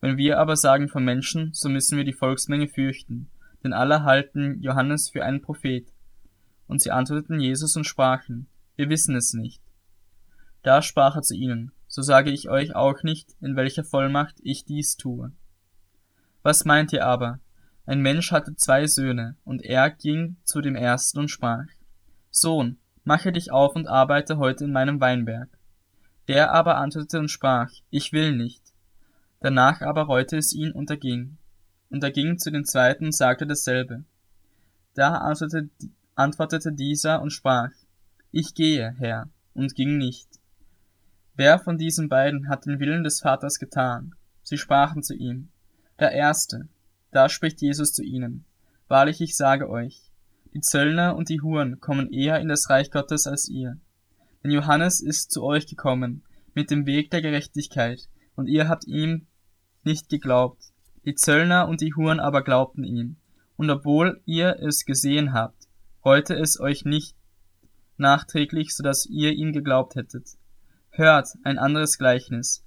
Wenn 0.01 0.17
wir 0.17 0.39
aber 0.39 0.57
sagen 0.57 0.89
von 0.89 1.05
Menschen, 1.05 1.51
so 1.53 1.69
müssen 1.69 1.97
wir 1.97 2.03
die 2.03 2.11
Volksmenge 2.11 2.67
fürchten, 2.67 3.29
denn 3.63 3.71
alle 3.71 4.03
halten 4.03 4.59
Johannes 4.59 5.09
für 5.09 5.23
einen 5.23 5.41
Prophet. 5.41 5.87
Und 6.67 6.81
sie 6.81 6.91
antworteten 6.91 7.39
Jesus 7.39 7.77
und 7.77 7.85
sprachen, 7.85 8.49
wir 8.77 8.89
wissen 8.89 9.15
es 9.15 9.33
nicht. 9.33 9.61
Da 10.63 10.81
sprach 10.81 11.15
er 11.15 11.21
zu 11.21 11.35
ihnen, 11.35 11.71
so 11.87 12.01
sage 12.01 12.31
ich 12.31 12.49
euch 12.49 12.75
auch 12.75 13.03
nicht, 13.03 13.35
in 13.41 13.55
welcher 13.55 13.83
Vollmacht 13.83 14.35
ich 14.41 14.65
dies 14.65 14.95
tue. 14.97 15.31
Was 16.43 16.63
meint 16.63 16.93
ihr 16.93 17.05
aber? 17.05 17.39
Ein 17.85 18.01
Mensch 18.01 18.31
hatte 18.31 18.55
zwei 18.55 18.85
Söhne, 18.85 19.35
und 19.43 19.63
er 19.63 19.89
ging 19.89 20.37
zu 20.43 20.61
dem 20.61 20.75
ersten 20.75 21.19
und 21.19 21.29
sprach, 21.29 21.65
Sohn, 22.29 22.77
mache 23.03 23.31
dich 23.31 23.51
auf 23.51 23.75
und 23.75 23.87
arbeite 23.87 24.37
heute 24.37 24.65
in 24.65 24.71
meinem 24.71 24.99
Weinberg. 24.99 25.49
Der 26.27 26.51
aber 26.51 26.77
antwortete 26.77 27.19
und 27.19 27.31
sprach, 27.31 27.71
Ich 27.89 28.11
will 28.11 28.35
nicht. 28.35 28.61
Danach 29.39 29.81
aber 29.81 30.03
reute 30.03 30.37
es 30.37 30.53
ihn 30.53 30.71
und 30.71 30.89
er 30.89 30.97
ging. 30.97 31.37
Und 31.89 32.03
er 32.03 32.11
ging 32.11 32.37
zu 32.37 32.51
dem 32.51 32.65
zweiten 32.65 33.05
und 33.05 33.15
sagte 33.15 33.47
dasselbe. 33.47 34.03
Da 34.93 35.15
antwortete, 35.15 35.69
antwortete 36.15 36.73
dieser 36.73 37.21
und 37.21 37.31
sprach, 37.31 37.71
Ich 38.31 38.53
gehe, 38.53 38.93
Herr, 38.97 39.29
und 39.53 39.75
ging 39.75 39.97
nicht. 39.97 40.27
Wer 41.35 41.59
von 41.59 41.77
diesen 41.77 42.09
beiden 42.09 42.49
hat 42.49 42.65
den 42.65 42.79
Willen 42.79 43.03
des 43.03 43.21
Vaters 43.21 43.59
getan? 43.59 44.15
Sie 44.43 44.57
sprachen 44.57 45.03
zu 45.03 45.13
ihm, 45.13 45.49
der 45.99 46.11
Erste. 46.11 46.67
Da 47.11 47.29
spricht 47.29 47.61
Jesus 47.61 47.93
zu 47.93 48.03
ihnen, 48.03 48.45
Wahrlich, 48.87 49.21
ich 49.21 49.35
sage 49.35 49.69
euch, 49.69 50.11
die 50.53 50.61
Zöllner 50.61 51.15
und 51.15 51.29
die 51.29 51.41
Huren 51.41 51.79
kommen 51.79 52.11
eher 52.11 52.39
in 52.39 52.47
das 52.47 52.69
Reich 52.69 52.89
Gottes 52.91 53.27
als 53.27 53.49
ihr. 53.49 53.77
Denn 54.43 54.51
Johannes 54.51 55.01
ist 55.01 55.31
zu 55.31 55.43
euch 55.43 55.67
gekommen 55.67 56.23
mit 56.53 56.71
dem 56.71 56.85
Weg 56.85 57.11
der 57.11 57.21
Gerechtigkeit, 57.21 58.07
und 58.35 58.47
ihr 58.47 58.69
habt 58.69 58.87
ihm 58.87 59.27
nicht 59.83 60.09
geglaubt. 60.09 60.71
Die 61.05 61.15
Zöllner 61.15 61.67
und 61.67 61.81
die 61.81 61.93
Huren 61.93 62.19
aber 62.19 62.43
glaubten 62.43 62.83
ihm. 62.83 63.17
Und 63.55 63.69
obwohl 63.69 64.21
ihr 64.25 64.57
es 64.59 64.85
gesehen 64.85 65.33
habt, 65.33 65.67
reute 66.05 66.35
es 66.35 66.59
euch 66.59 66.85
nicht 66.85 67.16
nachträglich, 67.99 68.75
so 68.75 68.83
dass 68.83 69.05
ihr 69.05 69.33
ihm 69.33 69.53
geglaubt 69.53 69.95
hättet. 69.95 70.37
Hört 70.89 71.29
ein 71.43 71.57
anderes 71.57 71.97
Gleichnis. 71.97 72.63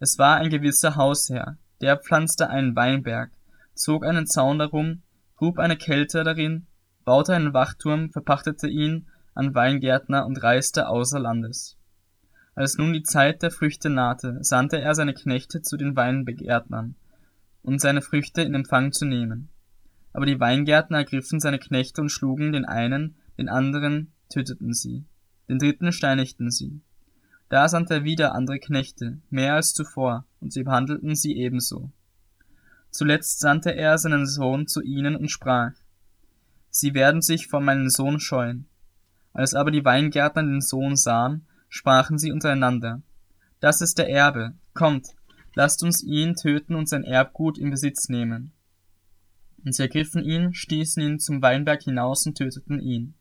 Es 0.00 0.18
war 0.18 0.36
ein 0.36 0.50
gewisser 0.50 0.96
Hausherr, 0.96 1.56
der 1.80 1.96
pflanzte 1.96 2.50
einen 2.50 2.76
Weinberg, 2.76 3.30
zog 3.74 4.04
einen 4.04 4.26
Zaun 4.26 4.58
darum, 4.58 5.02
grub 5.36 5.58
eine 5.58 5.76
Kälte 5.76 6.24
darin, 6.24 6.66
baute 7.04 7.34
einen 7.34 7.52
Wachturm, 7.52 8.10
verpachtete 8.10 8.68
ihn 8.68 9.06
an 9.34 9.54
Weingärtner 9.54 10.26
und 10.26 10.42
reiste 10.42 10.88
außer 10.88 11.18
Landes. 11.18 11.76
Als 12.54 12.78
nun 12.78 12.92
die 12.92 13.02
Zeit 13.02 13.42
der 13.42 13.50
Früchte 13.50 13.90
nahte, 13.90 14.38
sandte 14.42 14.80
er 14.80 14.94
seine 14.94 15.14
Knechte 15.14 15.60
zu 15.60 15.76
den 15.76 15.96
Weingärtnern, 15.96 16.94
um 17.62 17.78
seine 17.78 18.00
Früchte 18.00 18.42
in 18.42 18.54
Empfang 18.54 18.92
zu 18.92 19.04
nehmen. 19.04 19.48
Aber 20.12 20.26
die 20.26 20.38
Weingärtner 20.38 20.98
ergriffen 20.98 21.40
seine 21.40 21.58
Knechte 21.58 22.00
und 22.00 22.10
schlugen 22.10 22.52
den 22.52 22.64
einen, 22.64 23.16
den 23.36 23.48
anderen 23.48 24.12
töteten 24.28 24.72
sie, 24.72 25.04
den 25.48 25.58
dritten 25.58 25.92
steinigten 25.92 26.50
sie. 26.50 26.80
Da 27.48 27.68
sandte 27.68 27.94
er 27.94 28.04
wieder 28.04 28.34
andere 28.34 28.58
Knechte, 28.58 29.18
mehr 29.30 29.54
als 29.54 29.74
zuvor, 29.74 30.24
und 30.40 30.52
sie 30.52 30.64
behandelten 30.64 31.14
sie 31.14 31.36
ebenso. 31.36 31.90
Zuletzt 32.90 33.40
sandte 33.40 33.74
er 33.74 33.98
seinen 33.98 34.26
Sohn 34.26 34.66
zu 34.66 34.80
ihnen 34.80 35.16
und 35.16 35.28
sprach, 35.28 35.72
Sie 36.70 36.94
werden 36.94 37.22
sich 37.22 37.46
vor 37.46 37.60
meinem 37.60 37.88
Sohn 37.88 38.18
scheuen. 38.18 38.66
Als 39.32 39.54
aber 39.54 39.70
die 39.70 39.84
Weingärtner 39.84 40.42
den 40.42 40.60
Sohn 40.60 40.96
sahen, 40.96 41.46
sprachen 41.68 42.18
sie 42.18 42.32
untereinander, 42.32 43.02
Das 43.60 43.80
ist 43.80 43.98
der 43.98 44.08
Erbe, 44.10 44.54
kommt, 44.74 45.08
lasst 45.54 45.82
uns 45.82 46.02
ihn 46.02 46.34
töten 46.34 46.74
und 46.74 46.88
sein 46.88 47.04
Erbgut 47.04 47.58
in 47.58 47.70
Besitz 47.70 48.08
nehmen. 48.08 48.52
Und 49.64 49.74
sie 49.74 49.82
ergriffen 49.82 50.22
ihn, 50.22 50.54
stießen 50.54 51.02
ihn 51.02 51.18
zum 51.18 51.42
Weinberg 51.42 51.82
hinaus 51.82 52.26
und 52.26 52.36
töteten 52.36 52.80
ihn. 52.80 53.14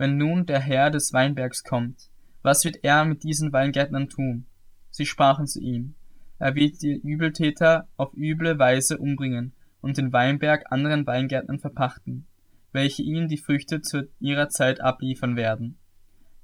Wenn 0.00 0.16
nun 0.16 0.46
der 0.46 0.60
Herr 0.60 0.90
des 0.90 1.12
Weinbergs 1.12 1.62
kommt, 1.62 2.08
was 2.40 2.64
wird 2.64 2.84
er 2.84 3.04
mit 3.04 3.22
diesen 3.22 3.52
Weingärtnern 3.52 4.08
tun? 4.08 4.46
Sie 4.90 5.04
sprachen 5.04 5.46
zu 5.46 5.60
ihm, 5.60 5.94
er 6.38 6.54
wird 6.54 6.80
die 6.80 6.98
Übeltäter 6.98 7.86
auf 7.98 8.14
üble 8.14 8.58
Weise 8.58 8.96
umbringen 8.96 9.52
und 9.82 9.98
den 9.98 10.10
Weinberg 10.10 10.72
anderen 10.72 11.06
Weingärtnern 11.06 11.58
verpachten, 11.58 12.26
welche 12.72 13.02
ihnen 13.02 13.28
die 13.28 13.36
Früchte 13.36 13.82
zu 13.82 14.08
ihrer 14.20 14.48
Zeit 14.48 14.80
abliefern 14.80 15.36
werden. 15.36 15.76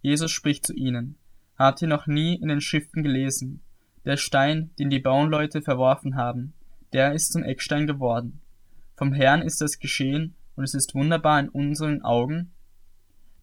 Jesus 0.02 0.32
spricht 0.32 0.66
zu 0.66 0.74
ihnen, 0.74 1.16
Habt 1.56 1.80
ihr 1.80 1.88
noch 1.88 2.06
nie 2.06 2.34
in 2.34 2.48
den 2.48 2.60
Schriften 2.60 3.02
gelesen, 3.02 3.62
der 4.04 4.18
Stein, 4.18 4.70
den 4.78 4.90
die 4.90 5.00
Bauernleute 5.00 5.62
verworfen 5.62 6.14
haben, 6.14 6.52
der 6.92 7.14
ist 7.14 7.32
zum 7.32 7.42
Eckstein 7.42 7.86
geworden. 7.86 8.42
Vom 8.96 9.14
Herrn 9.14 9.40
ist 9.40 9.62
das 9.62 9.78
geschehen, 9.78 10.34
und 10.56 10.64
es 10.64 10.74
ist 10.74 10.94
wunderbar 10.94 11.40
in 11.40 11.48
unseren 11.48 12.02
Augen. 12.02 12.52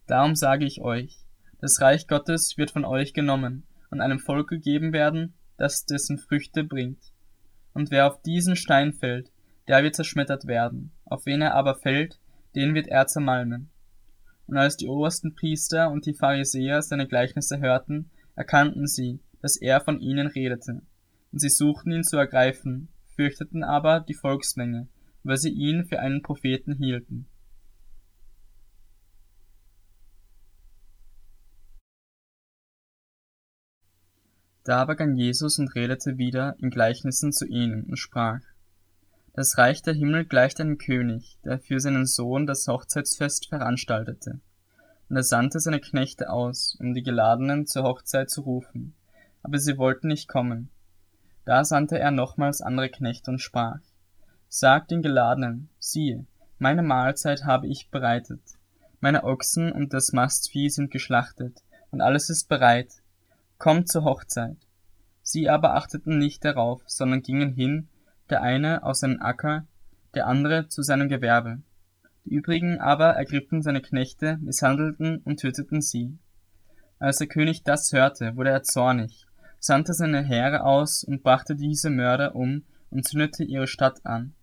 Darum 0.06 0.36
sage 0.36 0.64
ich 0.64 0.80
euch, 0.80 1.24
das 1.60 1.80
Reich 1.80 2.06
Gottes 2.06 2.58
wird 2.58 2.70
von 2.70 2.84
euch 2.84 3.14
genommen 3.14 3.64
und 3.90 4.00
einem 4.00 4.18
Volk 4.18 4.48
gegeben 4.48 4.92
werden, 4.92 5.34
das 5.56 5.86
dessen 5.86 6.18
Früchte 6.18 6.64
bringt. 6.64 7.12
Und 7.72 7.90
wer 7.90 8.06
auf 8.06 8.20
diesen 8.22 8.56
Stein 8.56 8.92
fällt, 8.92 9.30
der 9.66 9.82
wird 9.82 9.94
zerschmettert 9.94 10.46
werden, 10.46 10.92
auf 11.04 11.24
wen 11.26 11.40
er 11.40 11.54
aber 11.54 11.74
fällt, 11.74 12.18
den 12.54 12.74
wird 12.74 12.88
er 12.88 13.06
zermalmen. 13.06 13.70
Und 14.46 14.58
als 14.58 14.76
die 14.76 14.88
obersten 14.88 15.34
Priester 15.34 15.90
und 15.90 16.04
die 16.04 16.14
Pharisäer 16.14 16.82
seine 16.82 17.08
Gleichnisse 17.08 17.60
hörten, 17.60 18.10
erkannten 18.36 18.86
sie, 18.86 19.20
dass 19.40 19.56
er 19.56 19.80
von 19.80 20.00
ihnen 20.00 20.26
redete. 20.26 20.82
Und 21.32 21.38
sie 21.38 21.48
suchten 21.48 21.92
ihn 21.92 22.04
zu 22.04 22.16
ergreifen, 22.16 22.88
fürchteten 23.16 23.64
aber 23.64 24.00
die 24.00 24.14
Volksmenge, 24.14 24.88
weil 25.22 25.38
sie 25.38 25.50
ihn 25.50 25.86
für 25.86 26.00
einen 26.00 26.22
Propheten 26.22 26.74
hielten. 26.74 27.26
Da 34.64 34.86
begann 34.86 35.14
Jesus 35.14 35.58
und 35.58 35.74
redete 35.74 36.16
wieder 36.16 36.56
in 36.58 36.70
Gleichnissen 36.70 37.32
zu 37.32 37.46
ihnen 37.46 37.84
und 37.84 37.98
sprach, 37.98 38.40
Das 39.34 39.58
Reich 39.58 39.82
der 39.82 39.92
Himmel 39.92 40.24
gleicht 40.24 40.58
einem 40.58 40.78
König, 40.78 41.38
der 41.44 41.58
für 41.58 41.80
seinen 41.80 42.06
Sohn 42.06 42.46
das 42.46 42.66
Hochzeitsfest 42.66 43.50
veranstaltete. 43.50 44.40
Und 45.10 45.16
er 45.16 45.22
sandte 45.22 45.60
seine 45.60 45.80
Knechte 45.80 46.30
aus, 46.30 46.78
um 46.80 46.94
die 46.94 47.02
Geladenen 47.02 47.66
zur 47.66 47.82
Hochzeit 47.82 48.30
zu 48.30 48.40
rufen, 48.40 48.94
aber 49.42 49.58
sie 49.58 49.76
wollten 49.76 50.08
nicht 50.08 50.28
kommen. 50.28 50.70
Da 51.44 51.62
sandte 51.66 51.98
er 51.98 52.10
nochmals 52.10 52.62
andere 52.62 52.88
Knechte 52.88 53.30
und 53.30 53.40
sprach, 53.40 53.80
Sagt 54.48 54.92
den 54.92 55.02
Geladenen, 55.02 55.68
siehe, 55.78 56.24
meine 56.58 56.82
Mahlzeit 56.82 57.44
habe 57.44 57.66
ich 57.66 57.90
bereitet, 57.90 58.40
meine 59.00 59.24
Ochsen 59.24 59.72
und 59.72 59.92
das 59.92 60.12
Mastvieh 60.12 60.70
sind 60.70 60.90
geschlachtet, 60.90 61.60
und 61.90 62.00
alles 62.00 62.30
ist 62.30 62.48
bereit, 62.48 63.03
kommt 63.58 63.88
zur 63.88 64.04
Hochzeit. 64.04 64.56
Sie 65.22 65.48
aber 65.48 65.74
achteten 65.74 66.18
nicht 66.18 66.44
darauf, 66.44 66.82
sondern 66.86 67.22
gingen 67.22 67.52
hin, 67.52 67.88
der 68.30 68.42
eine 68.42 68.84
auf 68.84 68.96
seinen 68.96 69.20
Acker, 69.20 69.66
der 70.14 70.26
andere 70.26 70.68
zu 70.68 70.82
seinem 70.82 71.08
Gewerbe. 71.08 71.62
Die 72.24 72.34
übrigen 72.34 72.78
aber 72.80 73.10
ergriffen 73.10 73.62
seine 73.62 73.80
Knechte, 73.80 74.38
misshandelten 74.38 75.18
und 75.18 75.40
töteten 75.40 75.82
sie. 75.82 76.18
Als 76.98 77.18
der 77.18 77.26
König 77.26 77.64
das 77.64 77.92
hörte, 77.92 78.36
wurde 78.36 78.50
er 78.50 78.62
zornig, 78.62 79.26
sandte 79.58 79.92
seine 79.92 80.22
Heere 80.22 80.64
aus 80.64 81.04
und 81.04 81.22
brachte 81.22 81.56
diese 81.56 81.90
Mörder 81.90 82.34
um 82.34 82.64
und 82.90 83.06
zündete 83.06 83.44
ihre 83.44 83.66
Stadt 83.66 84.04
an. 84.04 84.34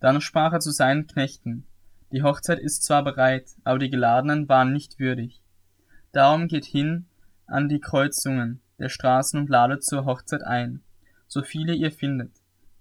Dann 0.00 0.20
sprach 0.20 0.52
er 0.52 0.60
zu 0.60 0.70
seinen 0.70 1.06
Knechten, 1.06 1.66
die 2.12 2.22
Hochzeit 2.22 2.58
ist 2.58 2.82
zwar 2.82 3.02
bereit, 3.02 3.50
aber 3.64 3.78
die 3.78 3.88
Geladenen 3.88 4.48
waren 4.48 4.72
nicht 4.72 4.98
würdig. 4.98 5.42
Darum 6.12 6.46
geht 6.46 6.66
hin 6.66 7.06
an 7.52 7.68
die 7.68 7.80
Kreuzungen 7.80 8.60
der 8.78 8.88
Straßen 8.88 9.38
und 9.38 9.48
ladet 9.48 9.84
zur 9.84 10.04
Hochzeit 10.04 10.42
ein, 10.42 10.82
so 11.26 11.42
viele 11.42 11.74
ihr 11.74 11.92
findet. 11.92 12.32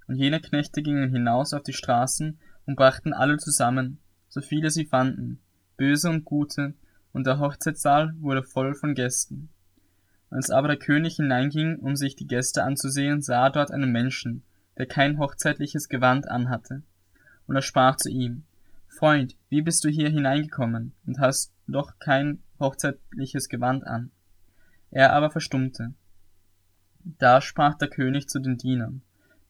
Und 0.07 0.15
jene 0.15 0.39
Knechte 0.39 0.81
gingen 0.81 1.11
hinaus 1.11 1.53
auf 1.53 1.63
die 1.63 1.73
Straßen 1.73 2.39
und 2.65 2.75
brachten 2.75 3.13
alle 3.13 3.37
zusammen, 3.37 3.99
so 4.29 4.41
viele 4.41 4.71
sie 4.71 4.85
fanden, 4.85 5.39
böse 5.77 6.09
und 6.09 6.25
gute, 6.25 6.73
und 7.13 7.27
der 7.27 7.39
Hochzeitssaal 7.39 8.15
wurde 8.19 8.43
voll 8.43 8.73
von 8.73 8.95
Gästen. 8.95 9.49
Als 10.29 10.49
aber 10.49 10.69
der 10.69 10.77
König 10.77 11.17
hineinging, 11.17 11.77
um 11.79 11.95
sich 11.97 12.15
die 12.15 12.27
Gäste 12.27 12.63
anzusehen, 12.63 13.21
sah 13.21 13.47
er 13.47 13.51
dort 13.51 13.71
einen 13.71 13.91
Menschen, 13.91 14.43
der 14.77 14.85
kein 14.85 15.17
hochzeitliches 15.17 15.89
Gewand 15.89 16.29
anhatte. 16.29 16.83
Und 17.47 17.55
er 17.55 17.61
sprach 17.61 17.97
zu 17.97 18.09
ihm, 18.09 18.45
Freund, 18.87 19.35
wie 19.49 19.61
bist 19.61 19.83
du 19.83 19.89
hier 19.89 20.09
hineingekommen 20.09 20.93
und 21.05 21.19
hast 21.19 21.53
doch 21.67 21.99
kein 21.99 22.41
hochzeitliches 22.59 23.49
Gewand 23.49 23.85
an? 23.85 24.11
Er 24.91 25.13
aber 25.13 25.31
verstummte. 25.31 25.93
Da 27.03 27.41
sprach 27.41 27.75
der 27.75 27.89
König 27.89 28.27
zu 28.27 28.39
den 28.39 28.57
Dienern, 28.57 29.01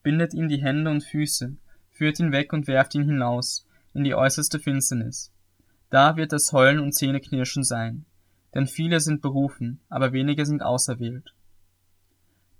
bindet 0.02 0.32
ihm 0.32 0.48
die 0.48 0.62
Hände 0.62 0.90
und 0.90 1.04
Füße, 1.04 1.56
führt 1.90 2.18
ihn 2.18 2.32
weg 2.32 2.52
und 2.52 2.66
werft 2.66 2.94
ihn 2.94 3.04
hinaus, 3.04 3.66
in 3.92 4.04
die 4.04 4.14
äußerste 4.14 4.58
Finsternis. 4.58 5.32
Da 5.90 6.16
wird 6.16 6.32
das 6.32 6.52
Heulen 6.52 6.78
und 6.78 6.94
Zähneknirschen 6.94 7.64
sein, 7.64 8.06
denn 8.54 8.66
viele 8.66 9.00
sind 9.00 9.20
berufen, 9.20 9.80
aber 9.88 10.12
wenige 10.12 10.46
sind 10.46 10.62
auserwählt. 10.62 11.34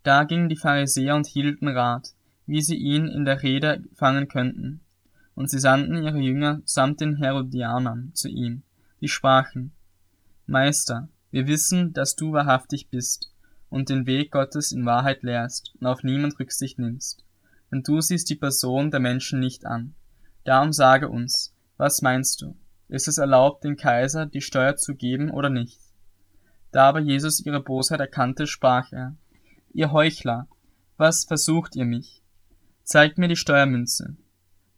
Da 0.03 0.25
gingen 0.25 0.49
die 0.49 0.57
Pharisäer 0.57 1.15
und 1.15 1.27
hielten 1.27 1.69
Rat, 1.69 2.11
wie 2.47 2.61
sie 2.61 2.77
ihn 2.77 3.07
in 3.07 3.25
der 3.25 3.43
Rede 3.43 3.85
fangen 3.95 4.29
könnten. 4.29 4.81
Und 5.35 5.49
sie 5.49 5.59
sandten 5.59 6.03
ihre 6.03 6.19
Jünger 6.19 6.61
samt 6.65 7.01
den 7.01 7.17
Herodianern 7.17 8.11
zu 8.13 8.29
ihm, 8.29 8.63
die 9.01 9.09
sprachen, 9.09 9.73
Meister, 10.47 11.09
wir 11.33 11.47
wissen, 11.47 11.95
dass 11.95 12.15
du 12.15 12.33
wahrhaftig 12.33 12.89
bist 12.91 13.33
und 13.71 13.89
den 13.89 14.07
Weg 14.07 14.33
Gottes 14.33 14.71
in 14.71 14.85
Wahrheit 14.85 15.23
lehrst 15.23 15.75
und 15.81 15.87
auf 15.87 16.05
niemand 16.05 16.39
Rücksicht 16.39 16.79
nimmst. 16.79 17.25
Denn 17.73 17.83
du 17.83 18.03
siehst 18.03 18.29
die 18.29 18.37
Person 18.37 18.91
der 18.91 19.01
Menschen 19.01 19.41
nicht 19.41 19.65
an. 19.65 19.95
Darum 20.45 20.75
sage 20.75 21.09
uns, 21.09 21.55
was 21.79 22.03
meinst 22.03 22.43
du? 22.43 22.55
Ist 22.89 23.09
es 23.09 23.17
erlaubt, 23.17 23.65
dem 23.65 23.77
Kaiser 23.77 24.27
die 24.27 24.43
Steuer 24.43 24.77
zu 24.77 24.95
geben 24.95 25.31
oder 25.31 25.49
nicht? 25.49 25.81
Da 26.71 26.89
aber 26.89 27.01
Jesus 27.01 27.41
ihre 27.41 27.63
Bosheit 27.63 28.01
erkannte, 28.01 28.47
sprach 28.47 28.93
er, 28.93 29.17
Ihr 29.73 29.91
Heuchler, 29.91 30.49
was 30.99 31.25
versucht 31.25 31.77
ihr 31.77 31.87
mich? 31.87 32.23
Zeigt 32.85 33.17
mir 33.17 33.29
die 33.29 33.37
Steuermünze. 33.37 34.17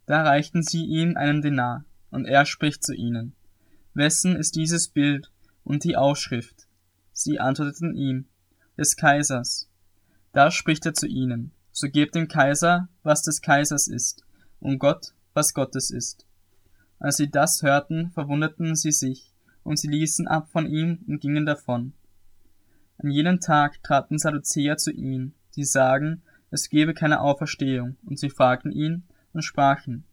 Da 0.06 0.23
reichten 0.23 0.62
sie 0.62 0.84
ihm 0.84 1.16
einen 1.16 1.42
Denar, 1.42 1.84
und 2.11 2.26
er 2.26 2.46
spricht 2.46 2.84
zu 2.84 2.94
ihnen, 2.94 3.34
Wessen 3.92 4.37
ist 4.37 4.54
dieses 4.54 4.87
Bild 4.87 5.32
und 5.64 5.85
die 5.85 5.97
Aufschrift. 5.97 6.66
Sie 7.12 7.40
antworteten 7.40 7.94
ihm, 7.94 8.26
des 8.76 8.97
Kaisers. 8.97 9.68
Da 10.33 10.50
spricht 10.50 10.85
er 10.87 10.94
zu 10.94 11.06
ihnen, 11.06 11.52
so 11.73 11.88
gebt 11.88 12.14
dem 12.14 12.28
Kaiser, 12.28 12.88
was 13.02 13.23
des 13.23 13.40
Kaisers 13.40 13.88
ist, 13.88 14.25
und 14.61 14.78
Gott, 14.78 15.14
was 15.33 15.54
Gottes 15.54 15.90
ist. 15.90 16.26
Als 16.99 17.16
sie 17.16 17.30
das 17.30 17.62
hörten, 17.62 18.11
verwunderten 18.11 18.75
sie 18.75 18.92
sich, 18.92 19.33
und 19.62 19.78
sie 19.78 19.88
ließen 19.88 20.26
ab 20.26 20.49
von 20.50 20.66
ihm 20.66 21.04
und 21.06 21.21
gingen 21.21 21.47
davon. 21.47 21.94
An 22.99 23.11
jenem 23.11 23.40
Tag 23.40 23.83
traten 23.83 24.18
Sadduzäer 24.18 24.76
zu 24.76 24.90
ihm, 24.92 25.35
die 25.56 25.64
sagen, 25.64 26.23
es 26.50 26.68
gebe 26.68 26.94
keine 26.94 27.21
Auferstehung, 27.21 27.97
und 28.04 28.18
sie 28.18 28.30
fragten 28.30 28.73
ihn 28.73 29.04
und 29.33 29.42
sprachen, 29.42 30.04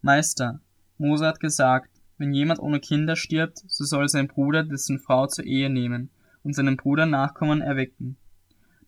Meister, 0.00 0.60
Mose 0.98 1.26
hat 1.26 1.40
gesagt, 1.40 1.91
wenn 2.22 2.32
jemand 2.32 2.60
ohne 2.60 2.78
Kinder 2.78 3.16
stirbt, 3.16 3.64
so 3.66 3.84
soll 3.84 4.08
sein 4.08 4.28
Bruder 4.28 4.62
dessen 4.62 5.00
Frau 5.00 5.26
zur 5.26 5.44
Ehe 5.44 5.68
nehmen 5.68 6.08
und 6.44 6.54
seinem 6.54 6.76
Bruder 6.76 7.04
Nachkommen 7.04 7.60
erwecken. 7.60 8.16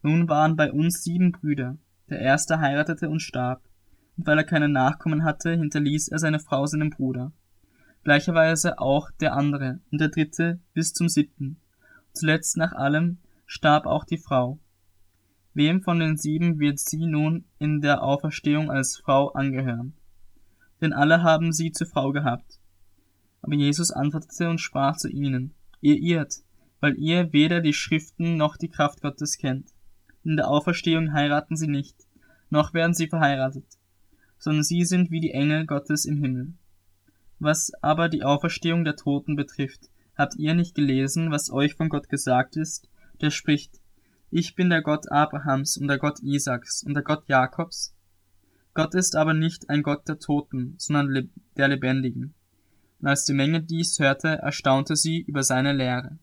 Nun 0.03 0.29
waren 0.29 0.55
bei 0.55 0.71
uns 0.71 1.03
sieben 1.03 1.33
Brüder. 1.33 1.77
Der 2.09 2.21
erste 2.21 2.61
heiratete 2.61 3.09
und 3.09 3.19
starb, 3.19 3.61
und 4.17 4.29
weil 4.29 4.39
er 4.39 4.45
keine 4.45 4.69
Nachkommen 4.69 5.25
hatte, 5.25 5.51
hinterließ 5.51 6.07
er 6.09 6.21
seine 6.21 6.39
Frau 6.39 6.65
seinem 6.67 6.91
Bruder. 6.91 7.33
Gleicherweise 8.05 8.79
auch 8.79 9.11
der 9.19 9.35
andere 9.35 9.81
und 9.91 10.01
der 10.01 10.11
dritte 10.11 10.61
bis 10.73 10.93
zum 10.93 11.09
siebten. 11.09 11.61
Zuletzt 12.13 12.57
nach 12.57 12.73
allem 12.73 13.19
starb 13.47 13.87
auch 13.87 14.05
die 14.05 14.19
Frau. 14.19 14.61
Wem 15.55 15.83
von 15.83 15.99
den 15.99 16.17
sieben 16.17 16.61
wird 16.61 16.79
sie 16.79 17.05
nun 17.05 17.47
in 17.59 17.81
der 17.81 18.05
Auferstehung 18.05 18.71
als 18.71 18.97
Frau 18.97 19.31
angehören? 19.31 19.95
Denn 20.81 20.93
alle 20.93 21.25
haben 21.25 21.53
sie 21.53 21.73
zur 21.73 21.89
Frau 21.89 22.13
gehabt. 22.13 22.61
Aber 23.45 23.57
Jesus 23.57 23.91
antwortete 23.91 24.49
und 24.49 24.59
sprach 24.59 24.97
zu 24.97 25.11
ihnen, 25.11 25.53
ihr 25.83 25.99
irrt, 25.99 26.37
weil 26.81 26.97
ihr 26.99 27.35
weder 27.35 27.61
die 27.61 27.75
Schriften 27.75 28.39
noch 28.39 28.57
die 28.57 28.71
Kraft 28.71 29.03
Gottes 29.03 29.37
kennt. 29.37 29.69
In 30.25 30.37
der 30.37 30.49
Auferstehung 30.49 31.13
heiraten 31.13 31.55
sie 31.55 31.67
nicht, 31.67 31.95
noch 32.49 32.73
werden 32.73 32.95
sie 32.95 33.07
verheiratet, 33.07 33.67
sondern 34.39 34.65
sie 34.65 34.87
sind 34.87 35.11
wie 35.11 35.21
die 35.21 35.33
Engel 35.33 35.67
Gottes 35.67 36.07
im 36.07 36.23
Himmel. 36.23 36.55
Was 37.39 37.71
aber 37.83 38.09
die 38.09 38.23
Auferstehung 38.23 38.83
der 38.83 38.97
Toten 38.97 39.37
betrifft, 39.37 39.91
habt 40.17 40.37
ihr 40.37 40.55
nicht 40.55 40.75
gelesen, 40.75 41.31
was 41.31 41.51
euch 41.51 41.75
von 41.75 41.91
Gott 41.91 42.09
gesagt 42.09 42.57
ist, 42.57 42.89
der 43.21 43.31
spricht, 43.31 43.79
ich 44.31 44.55
bin 44.55 44.71
der 44.71 44.81
Gott 44.81 45.13
Abrahams 45.13 45.77
und 45.77 45.89
der 45.89 45.99
Gott 45.99 46.21
Isaaks 46.23 46.83
und 46.83 46.95
der 46.95 47.03
Gott 47.03 47.29
Jakobs? 47.29 47.95
Gott 48.73 48.95
ist 48.95 49.17
aber 49.17 49.35
nicht 49.35 49.69
ein 49.69 49.83
Gott 49.83 50.09
der 50.09 50.19
Toten, 50.19 50.77
sondern 50.79 51.31
der 51.59 51.69
Lebendigen. 51.69 52.33
Und 53.01 53.09
als 53.09 53.25
die 53.25 53.35
Menge 53.35 53.63
dies 53.63 53.99
hörte, 53.99 54.29
erstaunte 54.29 54.97
sie 54.97 55.21
über 55.21 55.43
seine 55.43 55.73
Lehre. 55.73 56.19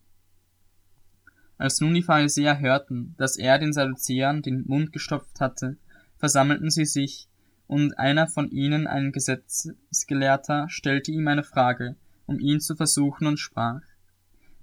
Als 1.58 1.80
nun 1.80 1.94
die 1.94 2.02
Pharisäer 2.02 2.58
hörten, 2.58 3.14
dass 3.18 3.36
er 3.36 3.58
den 3.58 3.72
Sadduzäern 3.72 4.42
den 4.42 4.66
Mund 4.66 4.92
gestopft 4.92 5.40
hatte, 5.40 5.76
versammelten 6.18 6.70
sie 6.70 6.86
sich, 6.86 7.28
und 7.66 7.98
einer 7.98 8.26
von 8.26 8.50
ihnen, 8.50 8.86
ein 8.86 9.12
Gesetzgelehrter, 9.12 10.68
stellte 10.68 11.10
ihm 11.10 11.26
eine 11.28 11.42
Frage, 11.42 11.96
um 12.26 12.38
ihn 12.38 12.60
zu 12.60 12.76
versuchen 12.76 13.26
und 13.26 13.38
sprach, 13.38 13.80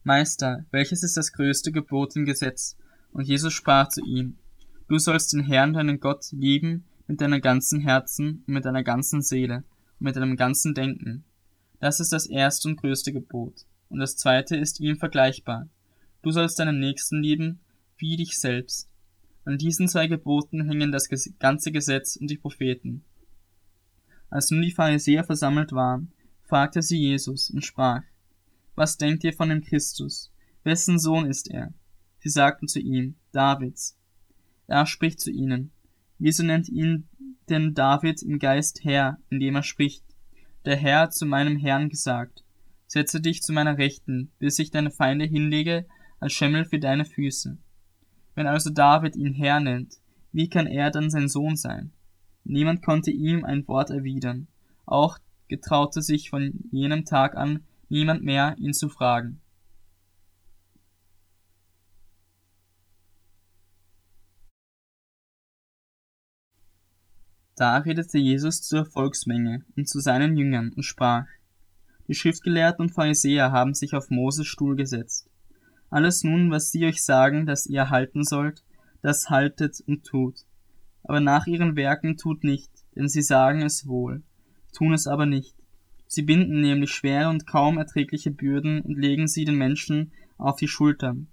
Meister, 0.03 0.65
welches 0.71 1.03
ist 1.03 1.17
das 1.17 1.31
größte 1.33 1.71
Gebot 1.71 2.15
im 2.15 2.25
Gesetz? 2.25 2.77
Und 3.11 3.23
Jesus 3.23 3.53
sprach 3.53 3.89
zu 3.89 4.01
ihm, 4.03 4.37
Du 4.87 4.97
sollst 4.97 5.33
den 5.33 5.43
Herrn, 5.43 5.73
deinen 5.73 5.99
Gott, 5.99 6.31
lieben 6.31 6.85
mit 7.07 7.21
deinem 7.21 7.41
ganzen 7.41 7.79
Herzen 7.79 8.43
und 8.47 8.53
mit 8.53 8.65
deiner 8.65 8.83
ganzen 8.83 9.21
Seele 9.21 9.63
und 9.99 10.01
mit 10.01 10.15
deinem 10.15 10.35
ganzen 10.35 10.73
Denken. 10.73 11.23
Das 11.79 11.99
ist 11.99 12.11
das 12.11 12.25
erste 12.25 12.67
und 12.67 12.77
größte 12.77 13.13
Gebot. 13.13 13.65
Und 13.89 13.99
das 13.99 14.17
zweite 14.17 14.55
ist 14.55 14.79
ihm 14.79 14.97
vergleichbar. 14.97 15.67
Du 16.21 16.31
sollst 16.31 16.59
deinen 16.59 16.79
Nächsten 16.79 17.21
lieben 17.21 17.59
wie 17.97 18.17
dich 18.17 18.39
selbst. 18.39 18.89
An 19.45 19.57
diesen 19.57 19.87
zwei 19.87 20.07
Geboten 20.07 20.67
hängen 20.67 20.91
das 20.91 21.09
ganze 21.39 21.71
Gesetz 21.71 22.15
und 22.15 22.29
die 22.29 22.37
Propheten. 22.37 23.03
Als 24.29 24.51
nun 24.51 24.61
die 24.61 24.71
Pharisäer 24.71 25.23
versammelt 25.23 25.71
waren, 25.71 26.11
fragte 26.43 26.81
sie 26.81 26.99
Jesus 26.99 27.49
und 27.49 27.65
sprach, 27.65 28.03
Was 28.75 28.97
denkt 28.97 29.23
ihr 29.23 29.33
von 29.33 29.49
dem 29.49 29.61
Christus? 29.61 30.31
Wessen 30.63 30.99
Sohn 30.99 31.25
ist 31.25 31.49
er? 31.49 31.73
Sie 32.19 32.29
sagten 32.29 32.67
zu 32.67 32.79
ihm, 32.79 33.15
Davids. 33.31 33.97
Er 34.67 34.85
spricht 34.85 35.19
zu 35.19 35.31
ihnen, 35.31 35.71
Wieso 36.19 36.43
nennt 36.43 36.69
ihn 36.69 37.07
denn 37.49 37.73
David 37.73 38.21
im 38.21 38.39
Geist 38.39 38.83
Herr, 38.83 39.17
indem 39.29 39.55
er 39.55 39.63
spricht, 39.63 40.03
der 40.65 40.75
Herr 40.75 41.09
zu 41.09 41.25
meinem 41.25 41.57
Herrn 41.57 41.89
gesagt, 41.89 42.43
Setze 42.91 43.21
dich 43.21 43.43
zu 43.43 43.53
meiner 43.53 43.77
Rechten, 43.77 44.31
bis 44.39 44.57
ich 44.57 44.71
deine 44.71 44.89
Feinde 44.89 45.25
hinlege 45.25 45.85
als 46.19 46.33
Schemmel 46.33 46.65
für 46.65 46.79
deine 46.79 47.05
Füße. 47.05 47.55
Wenn 48.33 48.47
also 48.47 48.71
David 48.71 49.15
ihn 49.15 49.35
Herr 49.35 49.59
nennt, 49.59 49.97
wie 50.31 50.49
kann 50.49 50.65
er 50.65 50.89
dann 50.89 51.11
sein 51.11 51.29
Sohn 51.29 51.55
sein? 51.55 51.91
Niemand 52.43 52.81
konnte 52.81 53.11
ihm 53.11 53.45
ein 53.45 53.67
Wort 53.67 53.91
erwidern, 53.91 54.47
auch 54.87 55.19
getraute 55.49 56.01
sich 56.01 56.31
von 56.31 56.51
jenem 56.71 57.05
Tag 57.05 57.37
an 57.37 57.63
niemand 57.89 58.23
mehr, 58.23 58.55
ihn 58.57 58.73
zu 58.73 58.89
fragen. 58.89 59.39
Da 67.59 67.75
redete 67.75 68.17
Jesus 68.17 68.61
zur 68.61 68.85
Volksmenge 68.85 69.65
und 69.75 69.89
zu 69.89 69.99
seinen 69.99 70.37
Jüngern 70.37 70.71
und 70.77 70.83
sprach, 70.83 71.25
Die 72.07 72.13
Schriftgelehrten 72.13 72.83
und 72.83 72.93
Pharisäer 72.93 73.51
haben 73.51 73.73
sich 73.73 73.93
auf 73.95 74.09
Moses 74.09 74.47
Stuhl 74.47 74.77
gesetzt. 74.77 75.29
Alles 75.89 76.23
nun, 76.23 76.51
was 76.51 76.71
sie 76.71 76.85
euch 76.85 77.03
sagen, 77.03 77.45
dass 77.45 77.65
ihr 77.65 77.89
halten 77.89 78.23
sollt, 78.23 78.63
das 79.01 79.29
haltet 79.29 79.83
und 79.85 80.05
tut. 80.05 80.45
Aber 81.03 81.19
nach 81.19 81.47
ihren 81.47 81.75
Werken 81.75 82.15
tut 82.15 82.45
nicht, 82.45 82.71
denn 82.95 83.09
sie 83.09 83.21
sagen 83.21 83.61
es 83.61 83.85
wohl, 83.85 84.23
tun 84.71 84.93
es 84.93 85.05
aber 85.05 85.25
nicht. 85.25 85.53
Sie 86.07 86.21
binden 86.21 86.61
nämlich 86.61 86.91
schwere 86.91 87.27
und 87.27 87.45
kaum 87.45 87.77
erträgliche 87.77 88.31
Bürden 88.31 88.79
und 88.79 88.97
legen 88.97 89.27
sie 89.27 89.43
den 89.43 89.57
Menschen 89.57 90.13
auf 90.37 90.55
die 90.55 90.69
Schultern. 90.69 91.27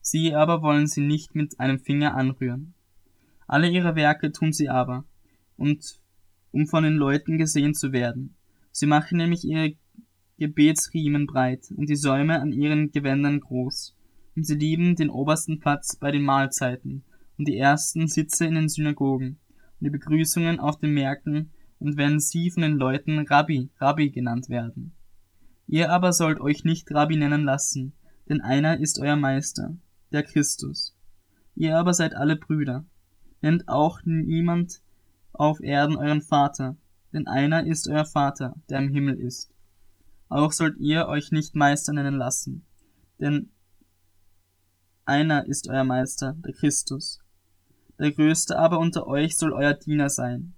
Sie 0.00 0.34
aber 0.34 0.60
wollen 0.60 0.88
sie 0.88 1.02
nicht 1.02 1.36
mit 1.36 1.60
einem 1.60 1.78
Finger 1.78 2.16
anrühren. 2.16 2.74
Alle 3.46 3.68
ihre 3.68 3.94
Werke 3.94 4.32
tun 4.32 4.52
sie 4.52 4.68
aber, 4.68 5.04
und 5.58 6.00
um 6.50 6.66
von 6.66 6.84
den 6.84 6.94
Leuten 6.94 7.36
gesehen 7.36 7.74
zu 7.74 7.92
werden. 7.92 8.34
Sie 8.72 8.86
machen 8.86 9.18
nämlich 9.18 9.44
ihre 9.44 9.74
Gebetsriemen 10.38 11.26
breit 11.26 11.70
und 11.76 11.88
die 11.90 11.96
Säume 11.96 12.40
an 12.40 12.52
ihren 12.52 12.90
Gewändern 12.90 13.40
groß 13.40 13.94
und 14.36 14.44
sie 14.44 14.54
lieben 14.54 14.94
den 14.94 15.10
obersten 15.10 15.58
Platz 15.58 15.96
bei 15.96 16.10
den 16.10 16.22
Mahlzeiten 16.22 17.02
und 17.36 17.48
die 17.48 17.58
ersten 17.58 18.06
Sitze 18.06 18.46
in 18.46 18.54
den 18.54 18.68
Synagogen 18.68 19.38
und 19.80 19.84
die 19.84 19.90
Begrüßungen 19.90 20.60
auf 20.60 20.78
den 20.78 20.94
Märkten 20.94 21.50
und 21.80 21.96
wenn 21.96 22.20
sie 22.20 22.50
von 22.50 22.62
den 22.62 22.76
Leuten 22.76 23.18
Rabbi, 23.26 23.70
Rabbi 23.78 24.10
genannt 24.10 24.48
werden. 24.48 24.92
Ihr 25.66 25.90
aber 25.90 26.12
sollt 26.12 26.40
euch 26.40 26.64
nicht 26.64 26.90
Rabbi 26.92 27.16
nennen 27.16 27.44
lassen, 27.44 27.92
denn 28.28 28.40
einer 28.40 28.78
ist 28.78 29.00
euer 29.00 29.16
Meister, 29.16 29.76
der 30.12 30.22
Christus. 30.22 30.96
Ihr 31.54 31.76
aber 31.76 31.94
seid 31.94 32.14
alle 32.14 32.36
Brüder. 32.36 32.84
Nennt 33.42 33.68
auch 33.68 34.00
niemand 34.04 34.80
auf 35.38 35.60
Erden 35.60 35.96
euren 35.96 36.20
Vater, 36.20 36.76
denn 37.12 37.26
einer 37.26 37.64
ist 37.66 37.88
euer 37.88 38.04
Vater, 38.04 38.54
der 38.68 38.80
im 38.80 38.88
Himmel 38.88 39.18
ist. 39.18 39.50
Auch 40.28 40.52
sollt 40.52 40.76
ihr 40.78 41.06
euch 41.06 41.32
nicht 41.32 41.54
Meister 41.54 41.92
nennen 41.92 42.16
lassen, 42.16 42.66
denn 43.18 43.50
einer 45.04 45.46
ist 45.46 45.68
euer 45.68 45.84
Meister, 45.84 46.36
der 46.44 46.52
Christus. 46.52 47.20
Der 47.98 48.12
Größte 48.12 48.58
aber 48.58 48.78
unter 48.78 49.06
euch 49.06 49.38
soll 49.38 49.52
euer 49.52 49.72
Diener 49.72 50.10
sein. 50.10 50.54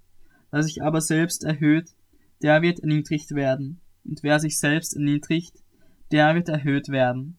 Wer 0.50 0.64
sich 0.64 0.82
aber 0.82 1.00
selbst 1.00 1.44
erhöht, 1.44 1.94
der 2.42 2.60
wird 2.60 2.80
erniedrigt 2.80 3.30
werden. 3.34 3.80
Und 4.04 4.22
wer 4.22 4.40
sich 4.40 4.58
selbst 4.58 4.96
erniedrigt, 4.96 5.62
der 6.10 6.34
wird 6.34 6.48
erhöht 6.48 6.88
werden. 6.88 7.38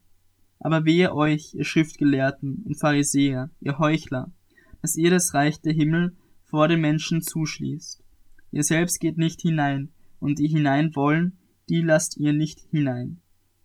Aber 0.60 0.86
wehe 0.86 1.13
euch, 1.13 1.54
ihr 1.54 1.65
Schriftgelehrten 1.65 2.63
und 2.65 2.80
Pharisäer, 2.80 3.49
ihr 3.60 3.77
Heuchler, 3.77 4.32
dass 4.82 4.95
ihr 4.95 5.10
das 5.10 5.34
Reich 5.34 5.60
der 5.60 5.73
Himmel 5.73 6.15
vor 6.51 6.67
den 6.67 6.81
Menschen 6.81 7.21
zuschließt. 7.21 8.03
Ihr 8.51 8.63
selbst 8.63 8.99
geht 8.99 9.17
nicht 9.17 9.41
hinein, 9.41 9.89
und 10.19 10.37
die 10.37 10.49
hinein 10.49 10.93
wollen, 10.95 11.37
die 11.69 11.81
lasst 11.81 12.17
ihr 12.17 12.33
nicht 12.33 12.59
hinein. 12.69 13.21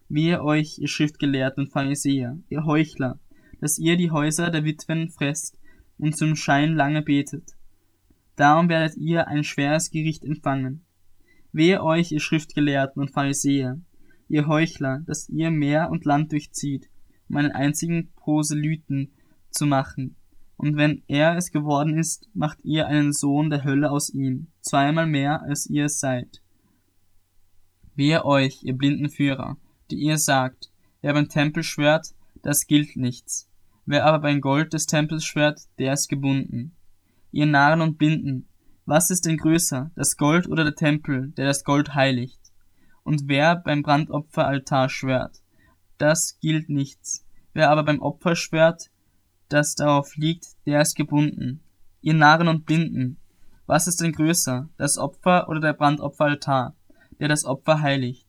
Wehe 0.08 0.42
euch, 0.42 0.78
ihr 0.78 0.86
Schriftgelehrten 0.86 1.64
und 1.64 1.72
Pharisäer, 1.72 2.38
ihr 2.48 2.64
Heuchler, 2.64 3.18
dass 3.60 3.78
ihr 3.78 3.96
die 3.96 4.12
Häuser 4.12 4.50
der 4.50 4.64
Witwen 4.64 5.10
fresst 5.10 5.58
und 5.98 6.16
zum 6.16 6.36
Schein 6.36 6.74
lange 6.74 7.02
betet. 7.02 7.56
Darum 8.36 8.68
werdet 8.68 8.96
ihr 8.96 9.26
ein 9.26 9.42
schweres 9.42 9.90
Gericht 9.90 10.24
empfangen. 10.24 10.84
Wehe 11.52 11.82
euch, 11.82 12.12
ihr 12.12 12.20
Schriftgelehrten 12.20 13.02
und 13.02 13.10
Pharisäer, 13.10 13.80
ihr 14.28 14.46
Heuchler, 14.46 15.02
dass 15.06 15.28
ihr 15.28 15.50
Meer 15.50 15.90
und 15.90 16.04
Land 16.04 16.30
durchzieht, 16.30 16.88
um 17.28 17.36
einen 17.36 17.52
einzigen 17.52 18.12
Proselyten 18.14 19.10
zu 19.50 19.66
machen. 19.66 20.15
Und 20.56 20.76
wenn 20.76 21.02
er 21.06 21.36
es 21.36 21.50
geworden 21.50 21.98
ist, 21.98 22.28
macht 22.34 22.58
ihr 22.64 22.86
einen 22.86 23.12
Sohn 23.12 23.50
der 23.50 23.64
Hölle 23.64 23.90
aus 23.90 24.10
ihm, 24.10 24.48
zweimal 24.60 25.06
mehr, 25.06 25.42
als 25.42 25.66
ihr 25.66 25.86
es 25.86 26.00
seid. 26.00 26.40
Wehe 27.94 28.24
euch, 28.24 28.62
ihr 28.62 28.76
blinden 28.76 29.08
Führer, 29.08 29.56
die 29.90 29.96
ihr 29.96 30.18
sagt, 30.18 30.70
wer 31.02 31.12
beim 31.12 31.28
Tempel 31.28 31.62
schwört, 31.62 32.14
das 32.42 32.66
gilt 32.66 32.96
nichts. 32.96 33.48
Wer 33.84 34.04
aber 34.04 34.18
beim 34.18 34.40
Gold 34.40 34.72
des 34.72 34.86
Tempels 34.86 35.24
schwört, 35.24 35.60
der 35.78 35.92
ist 35.92 36.08
gebunden. 36.08 36.74
Ihr 37.32 37.46
Narren 37.46 37.80
und 37.80 37.98
Binden, 37.98 38.48
was 38.84 39.10
ist 39.10 39.26
denn 39.26 39.36
größer, 39.36 39.90
das 39.94 40.16
Gold 40.16 40.48
oder 40.48 40.64
der 40.64 40.74
Tempel, 40.74 41.32
der 41.36 41.46
das 41.46 41.64
Gold 41.64 41.94
heiligt? 41.94 42.40
Und 43.02 43.28
wer 43.28 43.56
beim 43.56 43.82
Brandopferaltar 43.82 44.88
schwört, 44.88 45.40
das 45.98 46.38
gilt 46.40 46.68
nichts. 46.68 47.24
Wer 47.52 47.70
aber 47.70 47.84
beim 47.84 48.00
Opfer 48.00 48.36
schwört, 48.36 48.90
das 49.48 49.74
darauf 49.74 50.16
liegt, 50.16 50.46
der 50.66 50.80
ist 50.80 50.94
gebunden. 50.94 51.60
Ihr 52.00 52.14
Narren 52.14 52.48
und 52.48 52.66
Blinden, 52.66 53.18
was 53.66 53.88
ist 53.88 54.00
denn 54.00 54.12
größer, 54.12 54.68
das 54.76 54.96
Opfer 54.96 55.48
oder 55.48 55.60
der 55.60 55.72
Brandopferaltar, 55.72 56.74
der 57.18 57.28
das 57.28 57.44
Opfer 57.44 57.80
heiligt? 57.80 58.26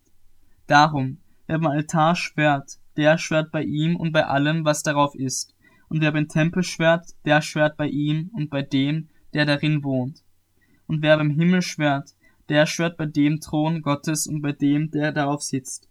Darum, 0.65 1.19
wer 1.45 1.59
beim 1.59 1.71
Altar 1.71 2.15
schwört, 2.15 2.79
der 2.95 3.17
schwört 3.19 3.51
bei 3.51 3.63
ihm 3.63 3.95
und 3.95 4.11
bei 4.11 4.25
allem, 4.25 4.65
was 4.65 4.81
darauf 4.81 5.13
ist. 5.13 5.53
Und 5.89 6.01
wer 6.01 6.11
beim 6.11 6.27
Tempel 6.27 6.63
schwört, 6.63 7.11
der 7.25 7.41
schwört 7.41 7.77
bei 7.77 7.87
ihm 7.87 8.31
und 8.33 8.49
bei 8.49 8.63
dem, 8.63 9.09
der 9.33 9.45
darin 9.45 9.83
wohnt. 9.83 10.23
Und 10.87 11.03
wer 11.03 11.17
beim 11.17 11.29
Himmel 11.29 11.61
schwört, 11.61 12.15
der 12.49 12.65
schwört 12.65 12.97
bei 12.97 13.05
dem 13.05 13.39
Thron 13.39 13.81
Gottes 13.81 14.25
und 14.25 14.41
bei 14.41 14.53
dem, 14.53 14.89
der 14.89 15.11
darauf 15.11 15.43
sitzt. 15.43 15.87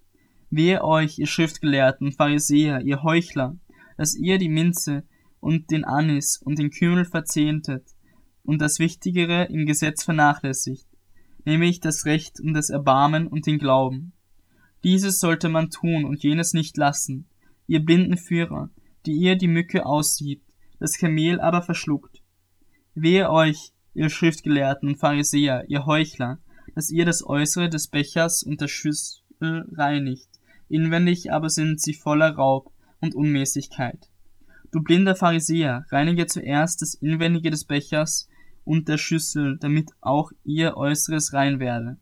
Wehe 0.50 0.82
euch, 0.82 1.18
ihr 1.18 1.26
Schriftgelehrten 1.26 2.12
Pharisäer, 2.12 2.80
ihr 2.80 3.02
Heuchler, 3.02 3.56
dass 3.96 4.14
ihr 4.16 4.38
die 4.38 4.48
Minze 4.48 5.04
und 5.40 5.70
den 5.70 5.84
Anis 5.84 6.40
und 6.42 6.58
den 6.58 6.70
Kümmel 6.70 7.04
verzehntet 7.04 7.84
und 8.42 8.60
das 8.60 8.78
Wichtigere 8.78 9.44
im 9.44 9.66
Gesetz 9.66 10.04
vernachlässigt, 10.04 10.86
nämlich 11.44 11.80
das 11.80 12.04
Recht 12.06 12.40
und 12.40 12.54
das 12.54 12.70
Erbarmen 12.70 13.26
und 13.26 13.46
den 13.46 13.58
Glauben. 13.58 14.12
Dieses 14.84 15.18
sollte 15.18 15.48
man 15.48 15.70
tun 15.70 16.04
und 16.04 16.22
jenes 16.22 16.52
nicht 16.52 16.76
lassen, 16.76 17.28
ihr 17.66 17.84
blinden 17.84 18.16
Führer, 18.16 18.70
die 19.04 19.12
ihr 19.12 19.36
die 19.36 19.48
Mücke 19.48 19.84
aussieht, 19.84 20.42
das 20.78 20.98
Kamel 20.98 21.40
aber 21.40 21.62
verschluckt. 21.62 22.22
Wehe 22.94 23.30
euch, 23.30 23.72
ihr 23.94 24.10
Schriftgelehrten 24.10 24.90
und 24.90 24.96
Pharisäer, 24.96 25.64
ihr 25.68 25.86
Heuchler, 25.86 26.38
dass 26.74 26.90
ihr 26.90 27.04
das 27.04 27.26
Äußere 27.26 27.68
des 27.68 27.88
Bechers 27.88 28.42
und 28.42 28.60
der 28.60 28.68
Schüssel 28.68 29.22
reinigt, 29.72 30.28
inwendig 30.68 31.32
aber 31.32 31.48
sind 31.48 31.80
sie 31.80 31.94
voller 31.94 32.34
Raub 32.34 32.72
und 33.00 33.14
Unmäßigkeit. 33.14 34.08
Du 34.76 34.82
blinder 34.82 35.16
Pharisäer, 35.16 35.86
reinige 35.88 36.26
zuerst 36.26 36.82
das 36.82 36.92
Inwendige 36.92 37.48
des 37.48 37.64
Bechers 37.64 38.28
und 38.62 38.88
der 38.88 38.98
Schüssel, 38.98 39.56
damit 39.58 39.88
auch 40.02 40.32
ihr 40.44 40.76
Äußeres 40.76 41.32
rein 41.32 41.60
werde. 41.60 41.96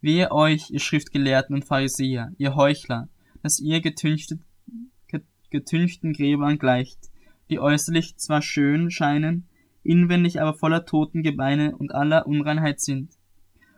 Wehe 0.00 0.30
euch, 0.30 0.70
ihr 0.70 0.78
Schriftgelehrten 0.78 1.52
und 1.52 1.64
Pharisäer, 1.64 2.30
ihr 2.38 2.54
Heuchler, 2.54 3.08
dass 3.42 3.58
ihr 3.58 3.80
getünchtet, 3.80 4.40
getünchten 5.50 6.12
Gräbern 6.12 6.58
gleicht, 6.58 7.10
die 7.50 7.58
äußerlich 7.58 8.18
zwar 8.18 8.40
schön 8.40 8.92
scheinen, 8.92 9.48
inwendig 9.82 10.40
aber 10.40 10.54
voller 10.54 10.86
Totengebeine 10.86 11.76
und 11.76 11.92
aller 11.92 12.28
Unreinheit 12.28 12.80
sind. 12.80 13.18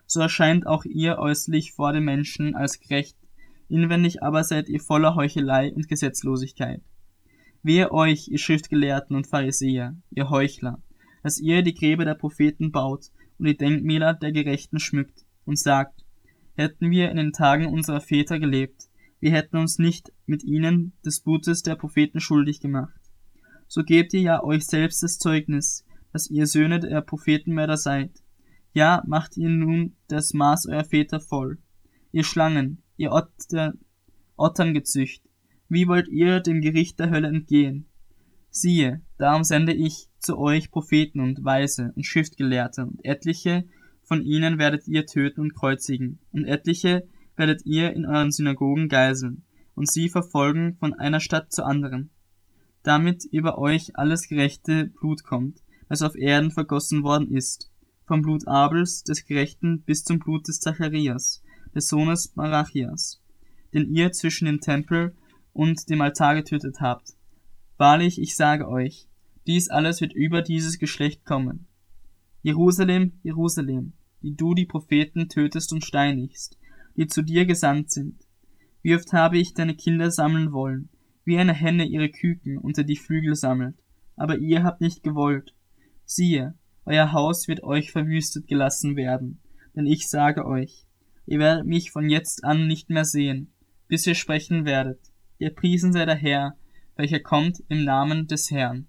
So 0.04 0.20
erscheint 0.20 0.66
auch 0.66 0.84
ihr 0.84 1.16
äußerlich 1.16 1.72
vor 1.72 1.94
den 1.94 2.04
Menschen 2.04 2.54
als 2.54 2.78
gerecht, 2.78 3.16
inwendig 3.70 4.22
aber 4.22 4.44
seid 4.44 4.68
ihr 4.68 4.80
voller 4.80 5.14
Heuchelei 5.14 5.72
und 5.72 5.88
Gesetzlosigkeit. 5.88 6.82
Wehe 7.64 7.90
euch, 7.92 8.28
ihr 8.28 8.36
Schriftgelehrten 8.36 9.16
und 9.16 9.26
Pharisäer, 9.26 9.96
ihr 10.10 10.28
Heuchler, 10.28 10.82
dass 11.22 11.40
ihr 11.40 11.62
die 11.62 11.72
Gräber 11.72 12.04
der 12.04 12.14
Propheten 12.14 12.70
baut 12.70 13.06
und 13.38 13.46
die 13.46 13.56
Denkmäler 13.56 14.12
der 14.12 14.32
Gerechten 14.32 14.78
schmückt 14.78 15.24
und 15.46 15.58
sagt, 15.58 16.04
hätten 16.56 16.90
wir 16.90 17.10
in 17.10 17.16
den 17.16 17.32
Tagen 17.32 17.64
unserer 17.64 18.02
Väter 18.02 18.38
gelebt, 18.38 18.90
wir 19.18 19.32
hätten 19.32 19.56
uns 19.56 19.78
nicht 19.78 20.12
mit 20.26 20.44
ihnen 20.44 20.92
des 21.06 21.20
Blutes 21.20 21.62
der 21.62 21.76
Propheten 21.76 22.20
schuldig 22.20 22.60
gemacht. 22.60 23.00
So 23.66 23.82
gebt 23.82 24.12
ihr 24.12 24.20
ja 24.20 24.44
euch 24.44 24.66
selbst 24.66 25.02
das 25.02 25.18
Zeugnis, 25.18 25.86
dass 26.12 26.28
ihr 26.28 26.46
Söhne 26.46 26.80
der 26.80 27.00
Prophetenmörder 27.00 27.78
seid. 27.78 28.10
Ja, 28.74 29.02
macht 29.06 29.38
ihr 29.38 29.48
nun 29.48 29.96
das 30.08 30.34
Maß 30.34 30.66
eurer 30.66 30.84
Väter 30.84 31.18
voll. 31.18 31.56
Ihr 32.12 32.24
Schlangen, 32.24 32.82
ihr 32.98 33.10
Otter, 33.12 33.72
Otterngezücht, 34.36 35.22
wie 35.68 35.88
wollt 35.88 36.08
ihr 36.08 36.40
dem 36.40 36.60
Gericht 36.60 36.98
der 36.98 37.10
Hölle 37.10 37.28
entgehen? 37.28 37.86
Siehe, 38.50 39.00
darum 39.18 39.42
sende 39.42 39.72
ich 39.72 40.08
zu 40.18 40.38
euch 40.38 40.70
Propheten 40.70 41.20
und 41.20 41.44
Weise 41.44 41.92
und 41.96 42.06
Schriftgelehrte, 42.06 42.86
und 42.86 43.04
etliche 43.04 43.64
von 44.04 44.22
ihnen 44.22 44.58
werdet 44.58 44.86
ihr 44.86 45.06
töten 45.06 45.40
und 45.40 45.54
kreuzigen, 45.54 46.18
und 46.32 46.44
etliche 46.44 47.08
werdet 47.36 47.64
ihr 47.64 47.92
in 47.92 48.06
euren 48.06 48.30
Synagogen 48.30 48.88
geiseln, 48.88 49.42
und 49.74 49.90
sie 49.90 50.08
verfolgen 50.08 50.76
von 50.78 50.94
einer 50.94 51.20
Stadt 51.20 51.52
zur 51.52 51.66
anderen, 51.66 52.10
damit 52.82 53.24
über 53.24 53.58
euch 53.58 53.96
alles 53.96 54.28
gerechte 54.28 54.86
Blut 55.00 55.24
kommt, 55.24 55.62
das 55.88 56.02
auf 56.02 56.14
Erden 56.14 56.50
vergossen 56.50 57.02
worden 57.02 57.30
ist, 57.30 57.70
vom 58.06 58.22
Blut 58.22 58.46
Abels, 58.46 59.02
des 59.02 59.24
Gerechten, 59.24 59.82
bis 59.82 60.04
zum 60.04 60.18
Blut 60.18 60.46
des 60.46 60.60
Zacharias, 60.60 61.42
des 61.74 61.88
Sohnes 61.88 62.36
Marachias, 62.36 63.20
den 63.72 63.92
ihr 63.92 64.12
zwischen 64.12 64.44
dem 64.44 64.60
Tempel 64.60 65.14
und 65.54 65.88
dem 65.88 66.02
Altar 66.02 66.34
getötet 66.34 66.80
habt. 66.80 67.14
Wahrlich, 67.78 68.20
ich 68.20 68.36
sage 68.36 68.68
euch, 68.68 69.08
dies 69.46 69.70
alles 69.70 70.00
wird 70.02 70.12
über 70.12 70.42
dieses 70.42 70.78
Geschlecht 70.78 71.24
kommen. 71.24 71.66
Jerusalem, 72.42 73.12
Jerusalem, 73.22 73.94
die 74.22 74.36
du 74.36 74.54
die 74.54 74.66
Propheten 74.66 75.28
tötest 75.28 75.72
und 75.72 75.84
steinigst, 75.84 76.58
die 76.96 77.06
zu 77.06 77.22
dir 77.22 77.46
gesandt 77.46 77.90
sind. 77.90 78.20
Wie 78.82 78.94
oft 78.94 79.12
habe 79.12 79.38
ich 79.38 79.54
deine 79.54 79.74
Kinder 79.74 80.10
sammeln 80.10 80.52
wollen, 80.52 80.90
wie 81.24 81.38
eine 81.38 81.54
Henne 81.54 81.86
ihre 81.86 82.10
Küken 82.10 82.58
unter 82.58 82.84
die 82.84 82.96
Flügel 82.96 83.34
sammelt, 83.34 83.76
aber 84.16 84.38
ihr 84.38 84.62
habt 84.62 84.80
nicht 84.80 85.02
gewollt. 85.02 85.54
Siehe, 86.04 86.54
euer 86.84 87.12
Haus 87.12 87.48
wird 87.48 87.62
euch 87.62 87.92
verwüstet 87.92 88.46
gelassen 88.46 88.96
werden, 88.96 89.40
denn 89.74 89.86
ich 89.86 90.08
sage 90.08 90.44
euch, 90.44 90.86
ihr 91.26 91.38
werdet 91.38 91.66
mich 91.66 91.90
von 91.90 92.10
jetzt 92.10 92.44
an 92.44 92.66
nicht 92.66 92.90
mehr 92.90 93.04
sehen, 93.04 93.52
bis 93.88 94.06
ihr 94.06 94.14
sprechen 94.14 94.64
werdet. 94.64 95.00
Gepriesen 95.38 95.92
sei 95.92 96.06
der 96.06 96.14
Herr, 96.14 96.56
welcher 96.96 97.20
kommt 97.20 97.62
im 97.68 97.84
Namen 97.84 98.26
des 98.26 98.50
Herrn. 98.50 98.86